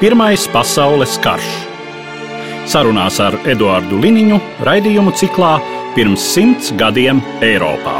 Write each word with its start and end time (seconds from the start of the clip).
Pirmais 0.00 0.46
pasaules 0.48 1.18
karš. 1.20 1.48
Sarunās 2.72 3.18
ar 3.20 3.34
Eduāru 3.52 3.98
Liniņu 4.00 4.38
raidījumu 4.64 5.12
ciklā 5.12 5.58
Pirms 5.92 6.24
simts 6.24 6.70
gadiem 6.80 7.20
Eiropā. 7.44 7.98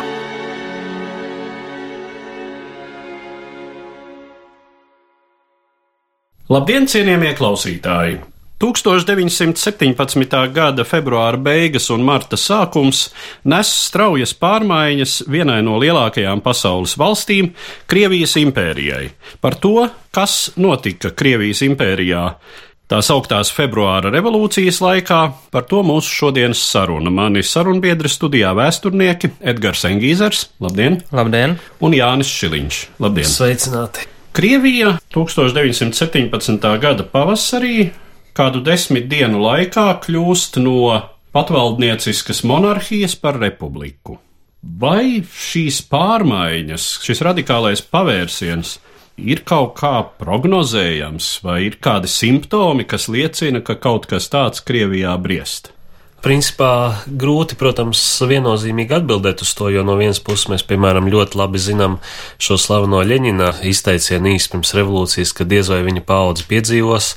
Labdien, 6.48 6.88
cienījamie 6.88 7.36
klausītāji! 7.36 8.29
1917. 8.60 10.52
gada 10.52 10.84
februāra 10.84 11.38
beigas 11.40 11.86
un 11.94 12.02
marta 12.04 12.36
sākums 12.36 13.06
nes 13.48 13.68
straujas 13.86 14.34
pārmaiņas 14.36 15.14
vienai 15.32 15.62
no 15.64 15.78
lielākajām 15.80 16.42
pasaules 16.44 16.92
valstīm- 17.00 17.54
Krievijas 17.90 18.36
impērijai. 18.36 19.10
Par 19.40 19.54
to, 19.54 19.88
kas 20.12 20.52
notika 20.56 21.08
Krievijas 21.10 21.62
impērijā 21.64 22.34
tās 22.90 23.08
augtās 23.08 23.48
februāra 23.54 24.12
revolūcijas 24.12 24.82
laikā, 24.84 25.32
par 25.50 25.62
to 25.62 25.80
mūsu 25.82 26.12
šodienas 26.18 26.60
saruna. 26.60 27.10
Mani 27.10 27.40
sarunbiedri 27.40 28.12
studijā 28.12 28.52
vēsturnieki 28.52 29.30
Edgars 29.40 29.86
Engīzers, 29.88 30.48
labdien! 30.60 31.00
Labdien! 31.12 31.56
Un 31.80 31.92
Jānis 31.92 32.28
Šiliņš, 32.28 32.84
labdien! 33.00 33.24
Sveicināti! 33.24 34.04
Krievija 34.32 34.98
1917. 35.14 36.78
gada 36.78 37.02
pavasarī 37.02 37.90
kādu 38.36 38.62
desmit 38.64 39.08
dienu 39.10 39.40
laikā 39.42 39.86
kļūst 40.04 40.60
no 40.62 41.00
patvaldnieciskas 41.34 42.42
monarhijas 42.44 43.14
par 43.16 43.38
republiku. 43.40 44.18
Vai 44.60 45.22
šīs 45.24 45.80
pārmaiņas, 45.88 46.86
šis 47.06 47.22
radikālais 47.24 47.80
pavērsiens 47.80 48.76
ir 49.20 49.42
kaut 49.48 49.74
kā 49.80 49.94
prognozējams, 50.20 51.32
vai 51.44 51.62
ir 51.70 51.78
kādi 51.82 52.10
simptomi, 52.12 52.84
kas 52.88 53.08
liecina, 53.08 53.64
ka 53.64 53.78
kaut 53.80 54.08
kas 54.10 54.28
tāds 54.32 54.64
Krievijā 54.64 55.16
briest? 55.20 55.72
Principā 56.20 57.00
grūti, 57.08 57.56
protams, 57.56 58.00
viennozīmīgi 58.28 58.92
atbildēt 58.98 59.40
uz 59.40 59.54
to, 59.56 59.70
jo 59.72 59.80
no 59.88 59.94
vienas 59.96 60.20
puses 60.20 60.50
mēs, 60.52 60.64
piemēram, 60.68 61.08
ļoti 61.08 61.38
labi 61.40 61.62
zinām 61.64 61.96
šo 62.36 62.58
slaveno 62.60 63.00
Ļeņina 63.00 63.54
izteicienu 63.70 64.34
īsi 64.34 64.50
pirms 64.52 64.74
revolūcijas, 64.76 65.32
ka 65.32 65.48
diez 65.48 65.72
vai 65.72 65.80
viņa 65.86 66.04
paudze 66.04 66.44
piedzīvos 66.50 67.14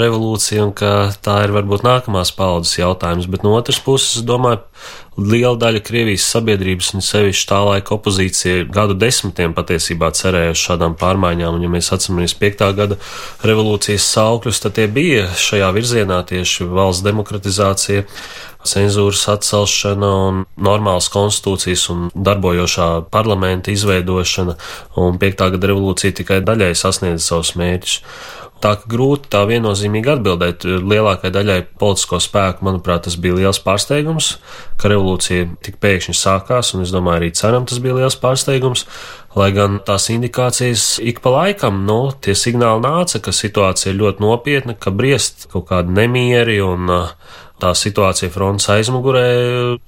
revolūciju 0.00 0.68
un 0.68 0.72
ka 0.76 0.92
tā 1.24 1.40
ir 1.46 1.54
varbūt 1.54 1.84
nākamās 1.86 2.32
paudzes 2.36 2.78
jautājums, 2.78 3.28
bet 3.30 3.44
no 3.46 3.54
otras 3.58 3.78
puses, 3.82 4.18
es 4.20 4.26
domāju, 4.26 4.62
liela 5.16 5.56
daļa 5.56 5.80
Krievijas 5.84 6.26
sabiedrības 6.32 6.92
un 6.96 7.04
sevišķi 7.04 7.48
tā 7.48 7.60
laika 7.64 7.94
opozīcija 7.96 8.66
gadu 8.72 8.96
desmitiem 9.00 9.54
patiesībā 9.56 10.10
cerēja 10.16 10.52
uz 10.52 10.64
šādām 10.64 10.96
pārmaiņām, 11.00 11.56
un 11.56 11.64
ja 11.64 11.70
mēs 11.72 11.92
atceramies 11.96 12.36
piektā 12.36 12.68
gada 12.76 12.98
revolūcijas 13.46 14.10
saukļus, 14.16 14.60
tad 14.64 14.76
tie 14.76 14.86
bija 14.92 15.30
šajā 15.32 15.70
virzienā 15.76 16.20
tieši 16.28 16.68
valsts 16.68 17.06
demokratizācija 17.06 18.04
cenzūras 18.66 19.22
atcelšana 19.30 20.08
un 20.26 20.40
normālas 20.58 21.08
konstitūcijas 21.12 21.86
un 21.94 22.08
darbojošā 22.14 22.88
parlamenta 23.14 23.72
izveidošana, 23.72 24.56
un 25.00 25.20
piektā 25.22 25.50
gada 25.54 25.70
revolūcija 25.70 26.18
tikai 26.20 26.42
daļai 26.46 26.74
sasniedza 26.78 27.30
savus 27.30 27.54
mērķus. 27.58 28.00
Tā 28.64 28.72
ka 28.80 28.88
grūti 28.88 29.28
tā 29.32 29.42
viennozīmīgi 29.48 30.10
atbildēt. 30.14 30.64
Lielākajai 30.64 31.32
daļai 31.34 31.58
politisko 31.80 32.20
spēku, 32.24 32.64
manuprāt, 32.64 33.04
tas 33.04 33.18
bija 33.20 33.36
liels 33.36 33.60
pārsteigums, 33.60 34.30
ka 34.80 34.88
revolūcija 34.92 35.50
tik 35.66 35.76
pēkšņi 35.82 36.16
sākās, 36.16 36.72
un 36.74 36.86
es 36.86 36.94
domāju, 36.94 37.20
arī 37.20 37.30
ceram 37.36 37.68
tas 37.68 37.82
bija 37.84 37.98
liels 38.00 38.16
pārsteigums. 38.22 38.86
Lai 39.36 39.50
gan 39.52 39.76
tās 39.84 40.08
indikācijas 40.08 40.86
ik 41.04 41.20
pa 41.20 41.34
laikam, 41.34 41.82
nu, 41.84 42.00
tie 42.24 42.32
signāli 42.32 42.80
nāca, 42.86 43.20
ka 43.20 43.36
situācija 43.36 43.92
ir 43.92 44.00
ļoti 44.00 44.24
nopietna, 44.24 44.78
ka 44.80 44.94
briest 44.96 45.50
kaut 45.52 45.68
kādi 45.68 45.92
nemieri 45.92 46.56
un 46.64 46.88
tā 47.60 47.76
situācija 47.76 48.32
fronts 48.32 48.70
aizmugurē 48.72 49.26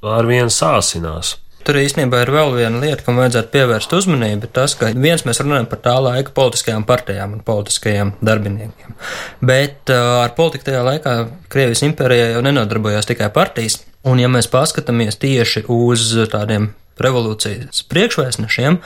ar 0.05 0.29
vienu 0.29 0.53
sāsinās. 0.53 1.39
Tur 1.67 1.77
īstenībā 1.81 2.23
ir 2.23 2.31
vēl 2.33 2.55
viena 2.55 2.81
lieta, 2.81 3.03
kam 3.05 3.19
vajadzētu 3.21 3.53
pievērst 3.53 3.93
uzmanību. 3.99 4.49
Tas, 4.57 4.77
ka 4.79 4.93
viens 4.95 5.25
mēs 5.29 5.43
runājam 5.43 5.69
par 5.69 5.83
tā 5.85 5.97
laika 6.01 6.33
politiskajām 6.37 6.87
partijām 6.89 7.35
un 7.37 7.45
politiskajiem 7.45 8.15
darbiniekiem. 8.25 8.97
Bet 9.45 9.93
uh, 9.93 10.23
ar 10.23 10.33
politiku 10.39 10.71
tajā 10.71 10.85
laikā 10.87 11.15
Krievijas 11.53 11.85
impērijā 11.85 12.33
jau 12.35 12.45
nenodarbojās 12.47 13.11
tikai 13.11 13.29
partijas. 13.35 13.83
Un 14.09 14.23
ja 14.23 14.31
mēs 14.33 14.49
paskatāmies 14.49 15.19
tieši 15.21 15.67
uz 15.75 16.13
tādiem 16.33 16.71
revolūcijas 17.05 17.85
priekšvēstnešiem, 17.91 18.79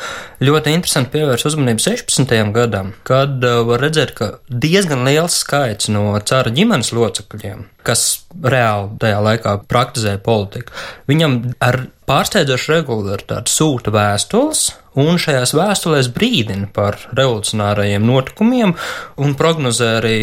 ļoti 0.45 0.75
interesanti 0.77 1.13
pievērst 1.17 1.49
uzmanību 1.51 1.85
16. 1.85 2.35
gadam, 2.55 2.93
kad 3.09 3.43
uh, 3.45 3.63
var 3.69 3.83
redzēt, 3.85 4.15
ka 4.19 4.31
diezgan 4.49 5.07
liels 5.09 5.41
skaits 5.45 5.91
no 5.93 6.13
cara 6.29 6.53
ģimenes 6.55 6.93
locekļiem, 6.97 7.67
kas 7.87 8.05
reāli 8.43 8.95
tajā 9.03 9.25
laikā 9.27 9.57
praktizēja 9.71 10.23
politiku, 10.23 10.75
viņam 11.11 11.41
ar 11.63 11.85
pārsteidzošu 12.09 12.75
regularitāti 12.77 13.53
sūta 13.53 13.93
vēstules, 13.95 14.65
un 15.01 15.21
šajās 15.21 15.55
vēstulēs 15.57 16.11
brīdina 16.13 16.69
par 16.75 16.99
revolucionārajiem 17.17 18.05
notikumiem 18.05 18.75
un 19.23 19.39
prognozē 19.39 19.95
arī 20.01 20.19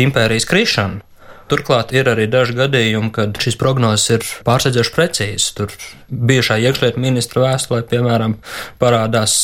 impērijas 0.00 0.48
krišanu. 0.50 1.00
Turklāt 1.50 1.90
ir 1.96 2.06
arī 2.06 2.28
daži 2.30 2.54
gadījumi, 2.54 3.10
kad 3.14 3.38
šīs 3.42 3.56
prognozes 3.58 4.06
ir 4.14 4.26
pārsteidzoši 4.46 4.94
precīzas. 4.94 5.48
Tur 5.58 5.74
bijušā 6.10 6.60
iekšlietu 6.62 7.02
ministra 7.02 7.42
vēstulē, 7.48 7.82
piemēram, 7.90 8.36
parādās 8.82 9.36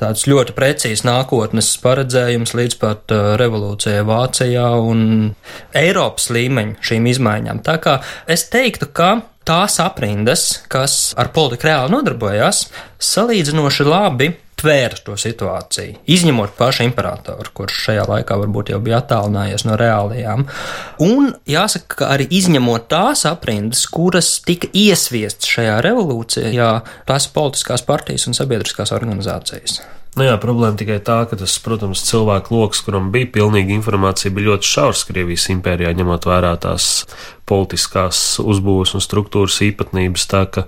tāds 0.00 0.26
ļoti 0.26 0.56
precīzs 0.56 1.04
nākotnes 1.06 1.70
paredzējums 1.82 2.56
līdz 2.58 2.78
pat 2.82 3.14
uh, 3.14 3.34
revolūcijai 3.38 4.02
Vācijā 4.08 4.68
un 4.82 5.04
Eiropas 5.78 6.30
līmeņa 6.34 6.82
šīm 6.90 7.10
izmaiņām. 7.14 7.62
Tā 7.66 7.78
kā 7.82 8.00
es 8.26 8.48
teiktu, 8.50 8.90
ka 8.90 9.14
tās 9.46 9.78
aprindas, 9.82 10.62
kas 10.70 11.12
ar 11.18 11.30
politiku 11.34 11.70
reāli 11.70 11.94
nodarbojās, 11.94 12.66
salīdzinoši 13.12 13.86
labi 13.86 14.32
tvēra 14.62 14.98
to 15.04 15.16
situāciju, 15.18 16.00
izņemot 16.16 16.56
pašu 16.58 16.86
imperatoru, 16.86 17.52
kurš 17.54 17.80
šajā 17.88 18.08
laikā 18.08 18.38
varbūt 18.44 18.72
jau 18.72 18.80
bija 18.84 19.02
attālinājies 19.02 19.66
no 19.68 19.78
reālajām. 19.80 20.46
Un 21.04 21.32
jāsaka, 21.50 21.98
ka 21.98 22.12
arī 22.16 22.28
izņemot 22.40 22.88
tās 22.92 23.26
aprindas, 23.28 23.84
kuras 23.90 24.36
tika 24.46 24.70
iesviestas 24.72 25.50
šajā 25.52 25.80
revolūcijā, 25.84 26.70
tās 27.08 27.28
politiskās 27.34 27.84
partijas 27.86 28.28
un 28.30 28.38
sabiedriskās 28.38 28.94
organizācijas. 28.94 29.82
Nu 30.12 30.26
jā, 30.26 30.34
problēma 30.36 30.76
tikai 30.76 30.98
tā, 31.00 31.22
ka 31.24 31.38
tas, 31.40 31.54
protams, 31.64 32.02
cilvēku 32.04 32.52
lokus, 32.52 32.82
kuram 32.84 33.06
bija 33.14 33.30
pilnīga 33.32 33.72
informācija, 33.72 34.32
bija 34.36 34.50
ļoti 34.50 34.68
šaurs 34.68 35.06
Krievijas 35.08 35.46
impērijā, 35.54 35.94
ņemot 35.96 36.28
vērā 36.28 36.50
tās 36.60 36.88
politiskās 37.48 38.20
uzbūves 38.44 38.92
un 38.92 39.04
struktūras 39.04 39.56
īpatnības. 39.64 40.26
Tā 40.28 40.42
ka 40.52 40.66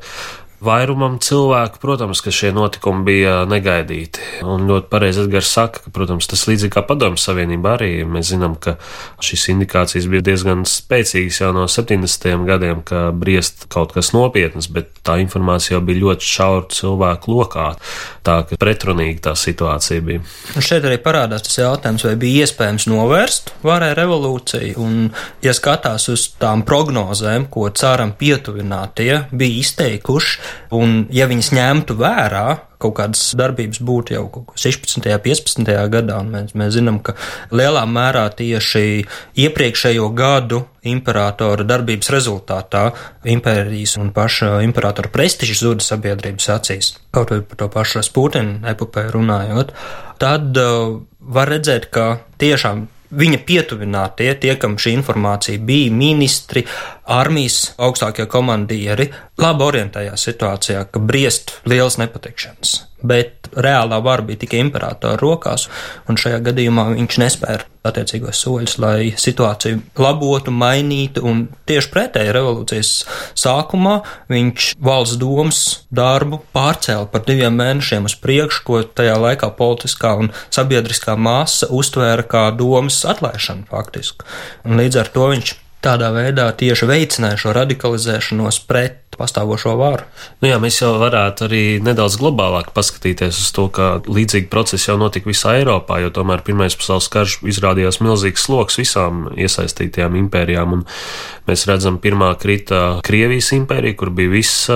Vairumam 0.65 1.19
cilvēku, 1.21 1.79
protams, 1.83 2.23
ka 2.25 2.33
šie 2.33 2.51
notikumi 2.55 3.05
bija 3.05 3.35
negaidīti. 3.49 4.23
Un 4.49 4.65
ļoti 4.69 4.89
pareizi 4.93 5.25
Edgars 5.25 5.51
saka, 5.53 5.83
ka, 5.85 5.93
protams, 5.95 6.29
tas 6.31 6.47
līdzīgi 6.49 6.73
kā 6.73 6.84
Padomju 6.89 7.21
Savienība 7.21 7.75
arī 7.77 7.91
mēs 8.09 8.31
zinām, 8.33 8.57
ka 8.57 8.77
šīs 9.25 9.51
indikācijas 9.53 10.09
bija 10.11 10.25
diezgan 10.31 10.65
spēcīgas 10.69 11.43
jau 11.43 11.51
no 11.57 11.66
70. 11.69 12.47
gadiem, 12.49 12.81
ka 12.87 13.11
briest 13.13 13.66
kaut 13.72 13.93
kas 13.97 14.15
nopietnas, 14.16 14.71
bet 14.72 14.89
tā 15.05 15.19
informācija 15.21 15.77
jau 15.77 15.83
bija 15.84 16.03
ļoti 16.07 16.31
šaura 16.31 16.67
cilvēku 16.72 17.34
lokā. 17.34 17.67
Tā 18.25 18.39
ka 18.49 18.59
pretrunīga 18.60 19.28
tā 19.28 19.37
situācija 19.37 20.05
bija. 20.05 20.25
Un 20.57 20.65
šeit 20.65 20.87
arī 20.89 20.97
parādās 21.05 21.45
tas 21.45 21.60
jautājums, 21.60 22.07
vai 22.09 22.15
bija 22.21 22.47
iespējams 22.47 22.89
novērst 22.89 23.53
varēja 23.67 23.99
revolūciju, 24.01 24.75
un, 24.81 25.10
ja 25.45 25.53
skatās 25.57 26.09
uz 26.13 26.31
tām 26.41 26.65
prognozēm, 26.65 27.51
ko 27.53 27.69
cāram 27.77 28.15
pietuvinātie 28.17 29.25
bija 29.34 29.60
izteikuši, 29.60 30.53
Un, 30.74 31.04
ja 31.15 31.28
viņas 31.30 31.51
ņemtu 31.56 31.97
vērā, 31.98 32.47
kaut 32.84 32.97
kādas 32.98 33.22
darbības 33.39 33.80
būtu 33.84 34.16
jau 34.16 34.24
16. 34.60 34.98
un 35.01 35.22
15. 35.24 35.72
gadā, 35.92 36.18
un 36.21 36.30
mēs, 36.34 36.54
mēs 36.59 36.74
zinām, 36.77 37.01
ka 37.04 37.16
lielā 37.54 37.84
mērā 37.89 38.27
tieši 38.36 39.04
iepriekšējo 39.47 40.10
gadu 40.16 40.65
imperatora 40.84 41.65
darbības 41.65 42.10
rezultātā 42.12 42.86
impērijas 43.34 43.97
un 44.03 44.12
paša 44.16 44.59
imperatora 44.66 45.12
prestižs 45.15 45.65
zuda 45.65 45.84
sabiedrības 45.86 46.51
acīs, 46.59 46.95
kaut 47.15 47.33
vai 47.33 47.41
par 47.41 47.62
to 47.62 47.71
pašu 47.72 48.04
Putina 48.15 48.74
epopēju 48.74 49.15
runājot, 49.16 49.72
tad 50.21 50.59
uh, 50.60 50.98
var 51.24 51.50
redzēt, 51.50 51.89
ka 51.95 52.18
tiešām 52.42 52.84
viņa 53.15 53.41
pietuvinātie, 53.47 54.28
tie, 54.41 54.54
kam 54.60 54.77
šī 54.80 54.95
informācija 54.98 55.60
bija, 55.62 55.92
ministri, 55.95 56.65
armijas 57.10 57.74
augstākie 57.78 58.27
komandieri, 58.30 59.10
labi 59.41 59.68
orientējās 59.68 60.27
situācijā, 60.30 60.86
ka 60.91 61.03
briest 61.03 61.59
liels 61.68 62.01
nepatikšanas 62.01 62.80
bet 63.04 63.51
reālā 63.54 64.01
vara 64.03 64.24
bija 64.24 64.41
tikai 64.45 64.62
imperatora 64.65 65.18
rokās, 65.21 65.68
un 66.09 66.18
šajā 66.21 66.41
gadījumā 66.48 66.89
viņš 66.95 67.18
nespēja 67.21 67.65
attiecīgos 67.84 68.41
soļus, 68.41 68.77
lai 68.80 69.10
situāciju 69.21 69.83
labotu, 70.01 70.53
mainītu, 70.54 71.22
un 71.28 71.45
tieši 71.68 71.91
pretēji 71.92 72.33
revolūcijas 72.34 72.92
sākumā 73.39 73.98
viņš 74.33 74.71
valsts 74.89 75.18
domas 75.21 75.60
darbu 75.95 76.41
pārcēla 76.57 77.10
par 77.12 77.27
diviem 77.28 77.59
mēnešiem 77.60 78.09
uz 78.09 78.16
priekšu, 78.24 78.65
ko 78.65 78.80
tajā 78.89 79.18
laikā 79.21 79.53
politiskā 79.59 80.15
un 80.22 80.33
sabiedriskā 80.54 81.18
masa 81.21 81.68
uztvēra 81.68 82.24
kā 82.24 82.47
domas 82.57 83.03
atlaišanu 83.09 83.68
faktiski. 83.68 84.24
Un 84.65 84.80
līdz 84.80 85.04
ar 85.04 85.12
to 85.12 85.28
viņš 85.34 85.54
tādā 85.84 86.10
veidā 86.15 86.48
tieši 86.57 86.89
veicināja 86.89 87.41
šo 87.41 87.53
radikalizēšanos 87.57 88.60
pret 88.69 89.01
pastāvošo 89.19 89.75
varu. 89.78 90.07
Nu 90.42 90.48
jā, 90.51 90.59
mēs 90.63 90.81
jau 90.81 90.95
varētu 90.98 91.47
arī 91.47 91.63
nedaudz 91.84 92.16
globālāk 92.19 92.72
paskatīties 92.75 93.39
uz 93.45 93.51
to, 93.54 93.69
ka 93.75 93.91
līdzīgi 94.07 94.51
procesi 94.53 94.91
jau 94.91 94.97
notika 95.01 95.31
visā 95.31 95.54
Eiropā, 95.60 96.01
jo 96.03 96.10
tomēr 96.15 96.42
Pirmais 96.47 96.77
pasaules 96.78 97.10
karš 97.13 97.39
izrādījās 97.47 98.01
milzīgs 98.04 98.48
sloks 98.48 98.81
visām 98.81 99.28
iesaistītajām 99.39 100.19
impērijām, 100.25 100.78
un 100.78 100.84
mēs 101.48 101.66
redzam, 101.71 102.01
pirmā 102.03 102.33
krita 102.41 102.98
Krievijas 103.07 103.53
impērija, 103.57 103.98
kur 104.01 104.10
bija 104.15 104.34
viss 104.34 104.71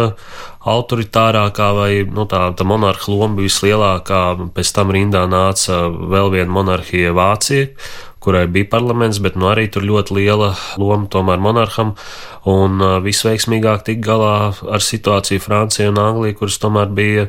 autoritārākā 0.68 1.68
vai 1.76 1.92
nu, 2.04 2.26
tā, 2.30 2.48
tā 2.56 2.66
monarha 2.68 3.10
loma 3.12 3.38
bija 3.38 3.48
vislielākā, 3.48 4.22
pēc 4.56 4.72
tam 4.76 4.92
rindā 4.94 5.24
nāca 5.30 5.86
vēl 5.88 6.32
viena 6.34 6.52
monarhija 6.52 7.14
Vācija, 7.16 7.70
kurai 8.24 8.46
bija 8.50 8.68
parlaments, 8.72 9.20
bet 9.22 9.36
nu, 9.38 9.48
arī 9.52 9.68
tur 9.70 9.86
ļoti 9.86 10.16
liela 10.18 10.50
loma 10.80 11.06
tomēr 11.10 11.40
monarham. 11.42 11.94
Un 12.48 12.82
visveiksmīgāk 13.04 13.84
tik 13.86 14.02
galā 14.04 14.50
ar 14.50 14.84
situāciju 14.84 15.42
Francija 15.44 15.92
un 15.92 16.00
Anglija, 16.02 16.38
kuras 16.38 16.58
tomēr 16.62 16.90
bija 16.94 17.28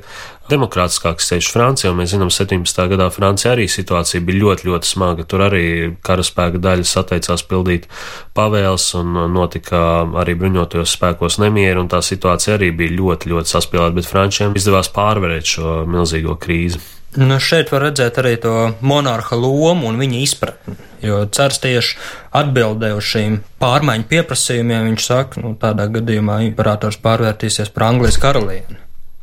demokrātiskāks 0.50 1.30
ceļš 1.30 1.50
Francijā. 1.54 1.94
Mēs 1.94 2.14
zinām, 2.16 2.32
17. 2.34 2.86
gadā 2.94 3.10
Francijā 3.14 3.54
arī 3.54 3.68
situācija 3.70 4.24
bija 4.26 4.42
ļoti, 4.44 4.70
ļoti 4.70 4.90
smaga. 4.90 5.26
Tur 5.30 5.46
arī 5.46 5.66
karaspēka 6.06 6.62
daļas 6.64 6.96
atteicās 7.04 7.46
pildīt 7.50 7.90
pavēles 8.38 8.88
un 9.00 9.18
notika 9.36 9.82
arī 10.22 10.38
bruņotajos 10.40 10.96
spēkos 10.98 11.42
nemieri, 11.44 11.78
un 11.82 11.92
tā 11.92 12.02
situācija 12.06 12.58
arī 12.58 12.72
bija 12.82 12.98
ļoti, 12.98 13.34
ļoti 13.34 13.56
saspīlēta, 13.56 13.98
bet 14.00 14.10
Frančiem 14.10 14.58
izdevās 14.58 14.90
pārvarēt 14.96 15.58
šo 15.58 15.84
milzīgo 15.90 16.40
krīzi. 16.42 16.99
Nu, 17.18 17.40
šeit 17.42 17.72
var 17.74 17.88
redzēt 17.88 18.20
arī 18.22 18.36
to 18.42 18.54
monarha 18.86 19.38
lomu 19.38 19.88
un 19.90 19.98
viņa 19.98 20.20
izpratni. 20.22 20.76
Jo 21.02 21.24
cers 21.34 21.58
tieši 21.64 21.96
atbildē 22.36 22.92
uz 22.94 23.08
šīm 23.10 23.40
pārmaiņu 23.62 24.06
pieprasījumiem. 24.12 24.92
Viņš 24.92 25.08
saka, 25.08 25.42
nu, 25.42 25.56
tādā 25.58 25.88
gadījumā 25.90 26.42
imperators 26.46 27.00
pārvērtīsies 27.02 27.72
par 27.74 27.88
Anglijas 27.88 28.20
karalieni. 28.22 28.78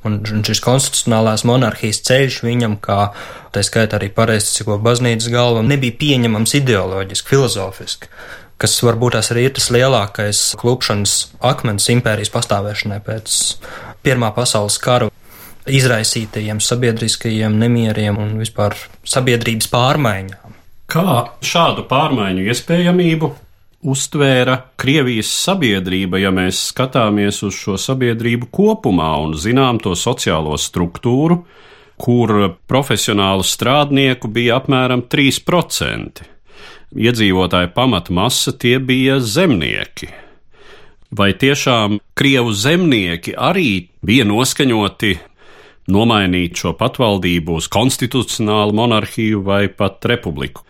Un 0.06 0.20
šis 0.46 0.62
konstitucionālās 0.62 1.42
monarhijas 1.46 2.02
ceļš 2.06 2.40
viņam, 2.46 2.76
kā 2.82 3.12
tā 3.54 3.62
skaitā 3.66 3.98
arī 3.98 4.10
pareizticīgo 4.14 4.78
baznīcas 4.82 5.30
galvam, 5.34 5.66
nebija 5.70 5.98
pieņemams 5.98 6.58
ideoloģiski, 6.62 7.32
filozofiski 7.34 8.10
kas 8.56 8.78
varbūt 8.80 9.12
tās 9.12 9.28
arī 9.34 9.42
ir 9.50 9.52
tas 9.52 9.66
lielākais 9.68 10.38
klupšanas 10.56 11.16
akmens 11.44 11.90
impērijas 11.92 12.30
pastāvēšanai 12.32 13.02
pēc 13.04 13.34
Pirmā 14.06 14.28
pasaules 14.30 14.76
kara 14.78 15.08
izraisītajiem 15.66 16.60
sabiedriskajiem 16.62 17.56
nemieriem 17.58 18.18
un 18.20 18.36
vispār 18.40 18.76
sabiedrības 19.06 19.70
pārmaiņām. 19.72 20.54
Kā 20.86 21.16
šādu 21.42 21.86
pārmaiņu 21.90 22.46
iespējamību 22.46 23.32
uztvēra 23.86 24.56
Krievijas 24.78 25.30
sabiedrība, 25.44 26.20
ja 26.22 26.32
mēs 26.34 26.60
skatāmies 26.70 27.42
uz 27.46 27.56
šo 27.58 27.76
sabiedrību 27.80 28.48
kopumā 28.54 29.12
un 29.22 29.34
zinām 29.38 29.80
to 29.82 29.94
sociālo 29.98 30.56
struktūru, 30.58 31.42
kur 31.96 32.32
profesionālu 32.68 33.44
strādnieku 33.46 34.28
bija 34.32 34.60
apmēram 34.60 35.06
3%. 35.10 36.24
Iedzīvotāju 36.96 37.72
pamata 37.74 38.14
masa 38.14 38.52
tie 38.52 38.78
bija 38.78 39.18
zemnieki. 39.20 40.08
Vai 41.16 41.32
tiešām 41.38 41.98
krievu 42.18 42.52
zemnieki 42.52 43.34
arī 43.38 43.88
bija 44.06 44.26
noskaņoti 44.26 45.14
nomainīt 45.92 46.58
šo 46.60 46.74
patvaldību 46.78 47.60
uz 47.60 47.70
konstitucionālu 47.72 48.74
monarhiju 48.76 49.42
vai 49.46 49.66
pat 49.68 50.04
republiku. 50.10 50.66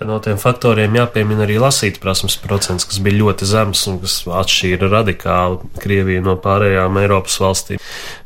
Tad 0.00 0.08
no 0.08 0.16
tiem 0.24 0.38
faktoriem 0.40 0.94
jāpiemina 0.96 1.44
arī 1.44 1.58
lasīt 1.60 1.98
prasmes 2.00 2.38
procents, 2.40 2.86
kas 2.88 3.02
bija 3.04 3.18
ļoti 3.20 3.44
zems 3.44 3.82
un 3.90 3.98
kas 4.00 4.14
atšķīra 4.24 4.88
radikāli 4.88 5.58
Krieviju 5.82 6.22
no 6.24 6.38
pārējām 6.40 6.96
Eiropas 7.02 7.36
valstīm. 7.42 7.82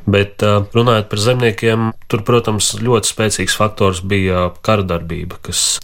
Bet 0.06 0.44
runājot 0.46 1.08
par 1.10 1.22
zemniekiem, 1.24 1.88
tur, 2.06 2.22
protams, 2.28 2.76
ļoti 2.78 3.10
spēcīgs 3.10 3.58
faktors 3.58 4.04
bija 4.06 4.52
karadarbība, 4.62 5.40
kas 5.48 5.80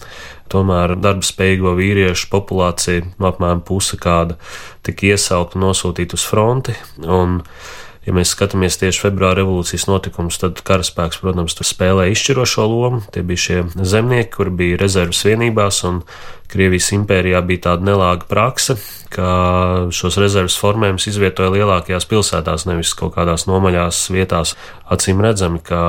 tomēr 0.55 0.95
darba 0.95 1.27
spējīgo 1.27 1.75
vīriešu 1.79 2.31
populācija, 2.31 3.11
apmēram 3.19 3.67
puse 3.67 3.99
kāda, 3.99 4.39
tika 4.87 5.11
iesaukta 5.11 5.59
nosūtīta 5.59 6.15
uz 6.15 6.31
fronti. 6.31 6.79
Un 7.03 7.41
Ja 8.06 8.14
mēs 8.17 8.31
skatāmies 8.32 8.79
tieši 8.81 9.02
februāra 9.02 9.43
revolūcijas 9.43 9.85
notikumus, 9.91 10.38
tad 10.41 10.62
karaspēks, 10.64 11.19
protams, 11.20 11.58
spēlē 11.69 12.06
izšķirošo 12.14 12.64
lomu. 12.64 13.02
Tie 13.12 13.20
bija 13.26 13.43
šie 13.44 13.58
zemnieki, 13.76 14.31
kuri 14.38 14.55
bija 14.62 14.79
rezerves 14.81 15.20
vienībās, 15.29 15.82
un 15.88 16.00
Krievijas 16.50 16.88
impērijā 16.97 17.38
bija 17.47 17.62
tāda 17.69 17.87
nelāga 17.87 18.26
prakse, 18.26 18.75
ka 19.12 19.26
šos 19.94 20.17
rezerves 20.19 20.56
formējumus 20.58 21.06
izvietoja 21.12 21.52
lielākajās 21.55 22.08
pilsētās, 22.11 22.64
nevis 22.67 22.91
kaut 22.99 23.14
kādās 23.14 23.47
nomaļās 23.47 24.00
vietās. 24.11 24.56
Acīm 24.91 25.23
redzami, 25.23 25.61
ka 25.62 25.82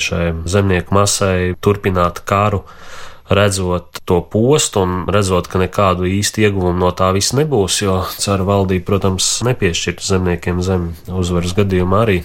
šai 0.00 0.30
zemnieku 0.48 0.96
masai 0.96 1.52
turpināt 1.60 2.22
karu 2.24 2.62
redzot 3.30 4.00
to 4.04 4.18
postu 4.26 4.82
un 4.82 5.04
redzot, 5.06 5.46
ka 5.46 5.60
nekādu 5.62 6.08
īstu 6.10 6.42
ieguvumu 6.42 6.74
no 6.82 6.90
tā 6.96 7.12
viss 7.14 7.30
nebūs, 7.36 7.76
jo 7.84 8.00
cara 8.18 8.42
valdība, 8.46 8.82
protams, 8.88 9.28
nepiešķirtu 9.46 10.02
zemniekiem 10.02 10.58
zemi 10.66 10.90
uzvaras 11.14 11.54
gadījumā 11.54 12.00
arī. 12.02 12.16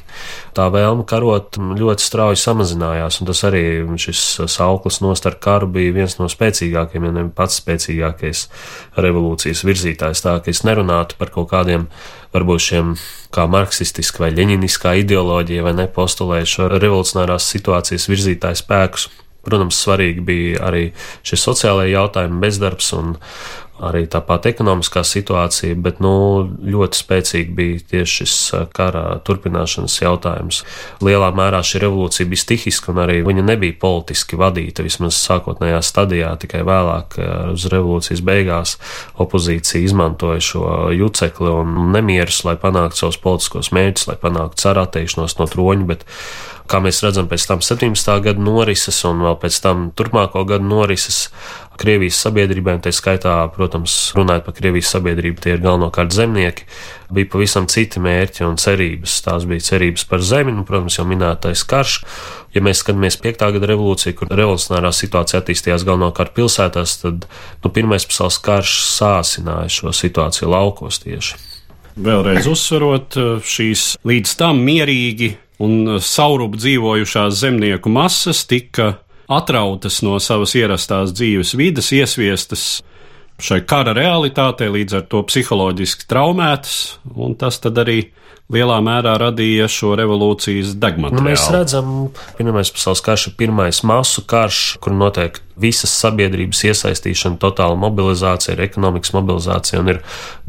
Tā 0.57 0.65
vēlme 0.73 1.05
karot 1.05 1.59
ļoti 1.61 2.01
strauji 2.01 2.41
samazinājās, 2.41 3.19
un 3.21 3.29
tas 3.29 3.43
arī 3.45 3.63
šis 4.01 4.23
sauklis 4.49 4.97
nostar 5.05 5.37
karu 5.37 5.69
bija 5.77 5.93
viens 5.99 6.17
no 6.17 6.29
spēcīgākajiem, 6.31 7.05
ja 7.05 7.15
ne 7.19 7.25
pats 7.37 7.59
spēcīgākais 7.61 8.47
revolūcijas 8.97 9.61
virzītājs. 9.67 10.23
Tā 10.25 10.39
ka 10.41 10.49
es 10.49 10.63
nerunātu 10.65 11.19
par 11.19 11.29
kaut 11.35 11.51
kādiem 11.53 11.85
varbūt 12.33 12.65
šiem 12.65 12.95
kā 13.35 13.45
marksistiska 13.51 14.25
vai 14.25 14.31
leņiniskā 14.33 14.95
ideoloģija 15.03 15.67
vai 15.67 15.75
nepostulējušo 15.83 16.71
revolucionārās 16.73 17.51
situācijas 17.53 18.09
virzītāju 18.09 18.63
spēkus. 18.63 19.07
Protams, 19.45 19.77
svarīgi 19.85 20.23
bija 20.25 20.63
arī 20.69 20.87
šie 21.25 21.39
sociālai 21.39 21.91
jautājumi, 21.91 22.41
bezdarbs 22.41 22.91
un 22.97 23.15
arī 23.83 24.05
tāpat 24.07 24.47
ekonomiskā 24.53 25.01
situācija, 25.03 25.75
bet 25.83 25.99
nu, 26.03 26.13
ļoti 26.63 26.99
spēcīgi 26.99 27.55
bija 27.55 27.81
tieši 27.91 28.13
šis 28.21 28.35
kara 28.75 29.17
turpināšanas 29.27 29.97
jautājums. 29.99 30.61
Lielā 31.03 31.31
mērā 31.35 31.59
šī 31.65 31.81
revolūcija 31.83 32.29
bija 32.31 32.43
stihiska 32.45 32.93
un 32.93 33.01
arī 33.03 33.19
viņa 33.27 33.43
nebija 33.49 33.75
politiski 33.81 34.39
vadīta, 34.39 34.85
vismaz 34.85 35.19
sākotnējā 35.19 35.81
stadijā, 35.83 36.31
tikai 36.39 36.63
vēlāk 36.67 37.19
uz 37.51 37.67
revolūcijas 37.73 38.23
beigās 38.25 38.77
opozīcija 39.19 39.83
izmantoja 39.83 40.43
šo 40.43 40.65
jucekli 40.95 41.51
un 41.51 41.91
nemierus, 41.95 42.45
lai 42.47 42.55
panāktu 42.61 43.03
savus 43.03 43.19
politiskos 43.21 43.73
mērķus, 43.75 44.09
lai 44.11 44.19
panāktu 44.23 44.63
cara 44.63 44.87
atteikšanos 44.87 45.39
no 45.41 45.51
troņa, 45.51 45.89
bet 45.91 46.07
kā 46.69 46.79
mēs 46.83 47.01
redzam 47.05 47.27
pēc 47.29 47.45
tam 47.49 47.61
17. 47.65 48.15
gada 48.25 48.41
norises 48.41 48.97
un 49.07 49.21
vēl 49.25 49.37
pēc 49.41 49.59
tam 49.63 49.89
turpmāko 49.97 50.45
gadu 50.49 50.67
norises 50.67 51.27
Krievijas 51.75 52.21
sabiedrībām, 52.23 52.79
tā 52.79 52.93
skaitā, 52.95 53.33
protams, 53.51 54.13
runājot 54.15 54.45
par 54.45 54.55
Krievijas 54.55 54.93
sabiedrību, 54.95 55.41
tie 55.43 55.55
ir 55.57 55.63
galvenokārt 55.63 56.13
zemnieki, 56.15 56.63
bija 57.11 57.27
pavisam 57.33 57.67
citi 57.71 57.99
mērķi 57.99 58.45
un 58.47 58.55
cerības. 58.61 59.17
Tās 59.25 59.43
bija 59.49 59.65
cerības 59.65 60.05
par 60.07 60.23
zemi, 60.23 60.53
un, 60.55 60.63
protams, 60.67 60.95
jau 60.95 61.03
minētais 61.09 61.65
karš. 61.67 61.97
Ja 62.55 62.63
mēs 62.63 62.79
skatāmies 62.79 63.19
5. 63.19 63.43
gada 63.57 63.71
revolūciju, 63.73 64.15
kur 64.21 64.31
revolucionārā 64.31 64.93
situācija 64.95 65.43
attīstījās 65.43 65.83
galvenokārt 65.83 66.31
pilsētās, 66.37 66.95
tad 67.03 67.27
nu, 67.27 67.73
Pirmais 67.75 68.07
pasaules 68.07 68.39
karš 68.39 68.77
sāsināja 68.95 69.67
šo 69.81 69.91
situāciju 69.91 70.55
laukos 70.55 71.03
tieši. 71.03 71.41
Vēlreiz 71.95 72.47
uzsverot 72.51 73.15
šīs 73.47 73.93
līdz 74.07 74.39
tam 74.39 74.63
mierīgi 74.63 75.35
un 75.63 75.97
saurup 76.03 76.57
dzīvojušās 76.59 77.39
zemnieku 77.39 77.91
masas 77.91 78.43
tika 78.49 78.95
atrautas 79.31 80.01
no 80.05 80.19
savas 80.21 80.55
ierastās 80.57 81.13
dzīves 81.15 81.55
vidas, 81.57 81.91
iesviestas 81.95 82.83
šai 83.41 83.61
kara 83.67 83.95
realitātei, 83.95 84.69
līdz 84.71 84.99
ar 84.99 85.07
to 85.11 85.23
psiholoģiski 85.27 86.07
traumētas, 86.11 86.99
un 87.15 87.35
tas 87.39 87.59
arī 87.63 87.99
lielā 88.53 88.77
mērā 88.85 89.15
radīja 89.21 89.67
šo 89.71 89.95
revolūcijas 89.97 90.75
degmateriālu. 90.77 91.21
Nu, 91.21 91.29
mēs 91.31 91.47
redzam, 91.53 91.95
Pirmais 92.37 92.69
pasaules 92.73 93.01
karš 93.05 93.29
ir 93.31 93.37
pirmais 93.39 93.81
masu 93.87 94.21
karš, 94.27 94.77
kur 94.83 94.93
notiek 94.93 95.41
visas 95.59 95.93
sabiedrības 96.01 96.65
iesaistīšana, 96.67 97.39
totāla 97.39 97.77
mobilizācija, 97.79 98.57
ir 98.57 98.65
ekonomikas 98.67 99.13
mobilizācija 99.15 99.79
un 99.81 99.93
ir 99.93 100.01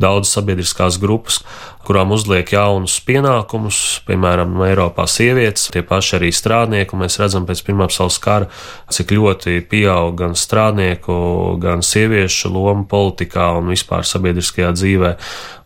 daudz 0.02 0.32
sabiedriskās 0.34 0.98
grupas, 1.02 1.40
kurām 1.86 2.10
uzliek 2.16 2.50
jaunus 2.50 2.96
pienākumus, 3.06 3.78
piemēram, 4.08 4.56
Eiropā 4.66 5.06
sievietes, 5.10 5.68
tie 5.70 5.84
paši 5.86 6.16
arī 6.18 6.32
strādnieki, 6.34 6.96
un 6.96 7.04
mēs 7.04 7.20
redzam 7.22 7.46
pēc 7.46 7.62
Pirmā 7.68 7.86
pasaules 7.86 8.18
kara, 8.22 8.50
cik 8.90 9.14
ļoti 9.14 9.60
pieaug 9.70 10.16
gan 10.18 10.34
strādnieku, 10.38 11.14
gan 11.62 11.86
sieviešu 11.86 12.50
loma 12.50 12.82
politikā 12.90 13.52
un 13.60 13.70
vispār 13.70 14.02
sabiedriskajā 14.06 14.74
dzīvē. 14.74 15.14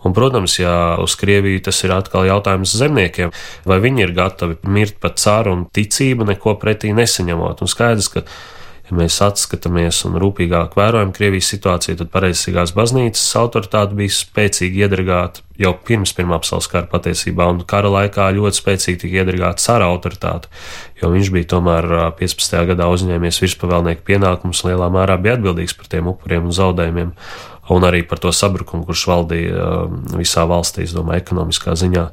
Un, 0.04 0.12
protams, 0.16 0.54
ja 0.60 0.96
uz 1.00 1.16
Krieviju 1.20 1.60
tas 1.64 1.80
ir 1.84 1.92
atkal 1.92 2.19
jautājums 2.28 2.76
zemniekiem, 2.76 3.34
vai 3.68 3.80
viņi 3.82 4.06
ir 4.06 4.14
gatavi 4.16 4.60
mirt 4.68 5.00
par 5.02 5.16
caru 5.20 5.56
un 5.56 5.68
ticību 5.74 6.28
neko 6.32 6.56
pretī 6.62 6.94
nesaņemot. 6.96 7.62
Un 7.64 7.70
skaidrs, 7.70 8.10
ka 8.12 8.24
ja 8.90 8.96
mēs 8.98 9.20
atskatāmies 9.22 10.02
un 10.08 10.18
rūpīgāk 10.20 10.74
vērojam 10.78 11.12
Krievijas 11.14 11.52
situāciju, 11.54 12.00
tad 12.00 12.10
pareizīgās 12.12 12.74
baznīcas 12.76 13.22
autoritāte 13.38 13.96
bija 13.98 14.16
spēcīgi 14.16 14.82
iedragāta 14.82 15.44
jau 15.60 15.72
pirms 15.86 16.12
Pirmā 16.16 16.40
pasaules 16.42 16.68
kara 16.72 16.88
patiesībā, 16.90 17.46
un 17.52 17.62
kara 17.68 17.90
laikā 17.92 18.30
ļoti 18.36 18.60
spēcīgi 18.62 19.02
tika 19.04 19.22
iedragāta 19.22 19.62
cara 19.62 19.90
autoritāte, 19.92 20.50
jo 21.00 21.12
viņš 21.12 21.30
bija 21.36 21.50
tomēr 21.54 21.88
15. 22.18 22.58
gadā 22.72 22.88
uzņēmies 22.90 23.40
virspavēlnieku 23.44 24.06
pienākumus, 24.10 24.64
lielā 24.66 24.90
mērā 24.92 25.20
bija 25.22 25.38
atbildīgs 25.38 25.76
par 25.78 25.90
tiem 25.92 26.10
upuriem 26.10 26.50
un 26.50 26.56
zaudējumiem 26.56 27.14
un 27.70 27.86
arī 27.86 28.02
par 28.06 28.20
to 28.22 28.32
sabrukumu, 28.34 28.84
kurš 28.88 29.06
valdīja 29.10 29.64
um, 29.64 29.98
visā 30.18 30.46
valstī, 30.50 30.84
es 30.88 30.94
domāju, 30.96 31.22
ekonomiskā 31.24 31.76
ziņā. 31.78 32.06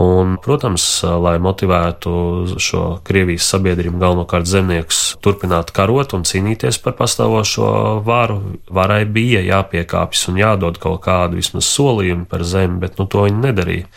Un, 0.00 0.34
protams, 0.42 0.82
lai 1.22 1.36
motivētu 1.38 2.10
šo 2.58 2.82
Krievijas 3.06 3.46
sabiedrību, 3.52 4.00
galvenokārt 4.00 4.48
zemniekus, 4.50 5.02
turpināt 5.22 5.70
karot 5.76 6.16
un 6.16 6.26
cīnīties 6.26 6.80
par 6.82 6.96
pastāvošo 6.98 7.68
varu, 8.06 8.40
varai 8.74 9.04
bija 9.06 9.44
jāpiekāpjas 9.46 10.26
un 10.32 10.40
jādod 10.42 10.80
kaut 10.82 11.04
kādu 11.06 11.38
vismaz 11.38 11.70
solījumu 11.70 12.26
par 12.26 12.42
zemi, 12.42 12.80
bet 12.82 12.98
nu, 12.98 13.06
to 13.06 13.28
viņi 13.28 13.44
nedarīja. 13.46 13.90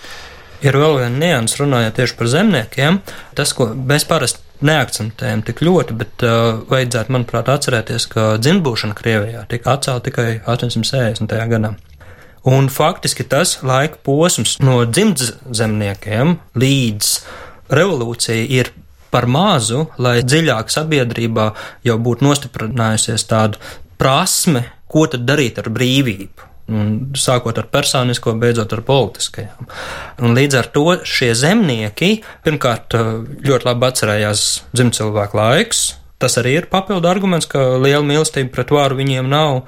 Ir 0.65 0.77
vēl 0.77 0.99
viena 0.99 1.17
nianses 1.21 1.59
runājot 1.61 1.97
tieši 1.97 2.17
par 2.17 2.29
zemniekiem. 2.33 3.01
Tas, 3.37 3.53
ko 3.57 3.71
mēs 3.73 4.05
parasti 4.09 4.41
neakcentējam 4.65 5.43
tik 5.47 5.61
ļoti, 5.65 5.97
bet 5.97 6.23
uh, 6.25 6.61
vajadzētu, 6.69 7.13
manuprāt, 7.13 7.51
atcerēties, 7.51 8.07
ka 8.11 8.29
dzimbūšana 8.41 8.97
Krievijā 8.97 9.43
tika 9.51 9.75
atcelta 9.75 10.09
tikai 10.09 10.29
860. 10.45 11.35
gadā. 11.51 11.75
Un 12.47 12.69
faktiski 12.71 13.25
tas 13.27 13.57
laika 13.65 13.99
posms 14.07 14.55
no 14.63 14.79
dzimtzemniekiem 14.87 16.37
līdz 16.55 17.09
revolūcijai 17.75 18.45
ir 18.55 18.71
par 19.11 19.27
mazu, 19.27 19.87
lai 19.99 20.21
dziļāk 20.23 20.71
sabiedrībā 20.71 21.47
jau 21.87 21.97
būtu 21.99 22.27
nostiprinājusies 22.27 23.27
tāda 23.27 23.59
prasme, 23.99 24.63
ko 24.87 25.07
tad 25.11 25.25
darīt 25.27 25.59
ar 25.59 25.67
brīvību. 25.73 26.47
Un 26.67 27.13
sākot 27.15 27.55
ar 27.61 27.69
personisko, 27.71 28.33
beidzot 28.35 28.73
ar 28.75 28.81
politiskajām. 28.87 29.69
Un 30.19 30.35
līdz 30.35 30.57
ar 30.59 30.67
to 30.75 30.97
šie 31.07 31.29
zemnieki 31.37 32.17
pirmkārt 32.43 32.97
ļoti 33.47 33.69
labi 33.69 33.87
atcerējās 33.87 34.43
dzimcilvēku 34.75 35.39
laiks. 35.39 35.85
Tas 36.19 36.35
arī 36.41 36.57
ir 36.57 36.67
papildu 36.71 37.07
arguments, 37.07 37.47
ka 37.47 37.77
liela 37.79 38.03
mīlestība 38.03 38.51
pret 38.55 38.73
vāru 38.73 38.97
viņiem 38.99 39.29
nav. 39.31 39.61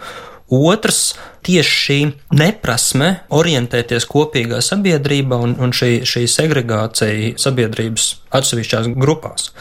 Otrs, 0.50 1.14
tieši 1.46 1.76
šī 1.84 1.98
neprasme 2.36 3.10
orientēties 3.38 4.08
kopīgā 4.10 4.60
sabiedrībā 4.66 5.38
un, 5.46 5.54
un 5.62 5.72
šī, 5.76 6.02
šī 6.10 6.26
segregācija 6.28 7.38
sabiedrības 7.40 8.10
atsevišķās 8.36 8.90
grupās. 8.98 9.54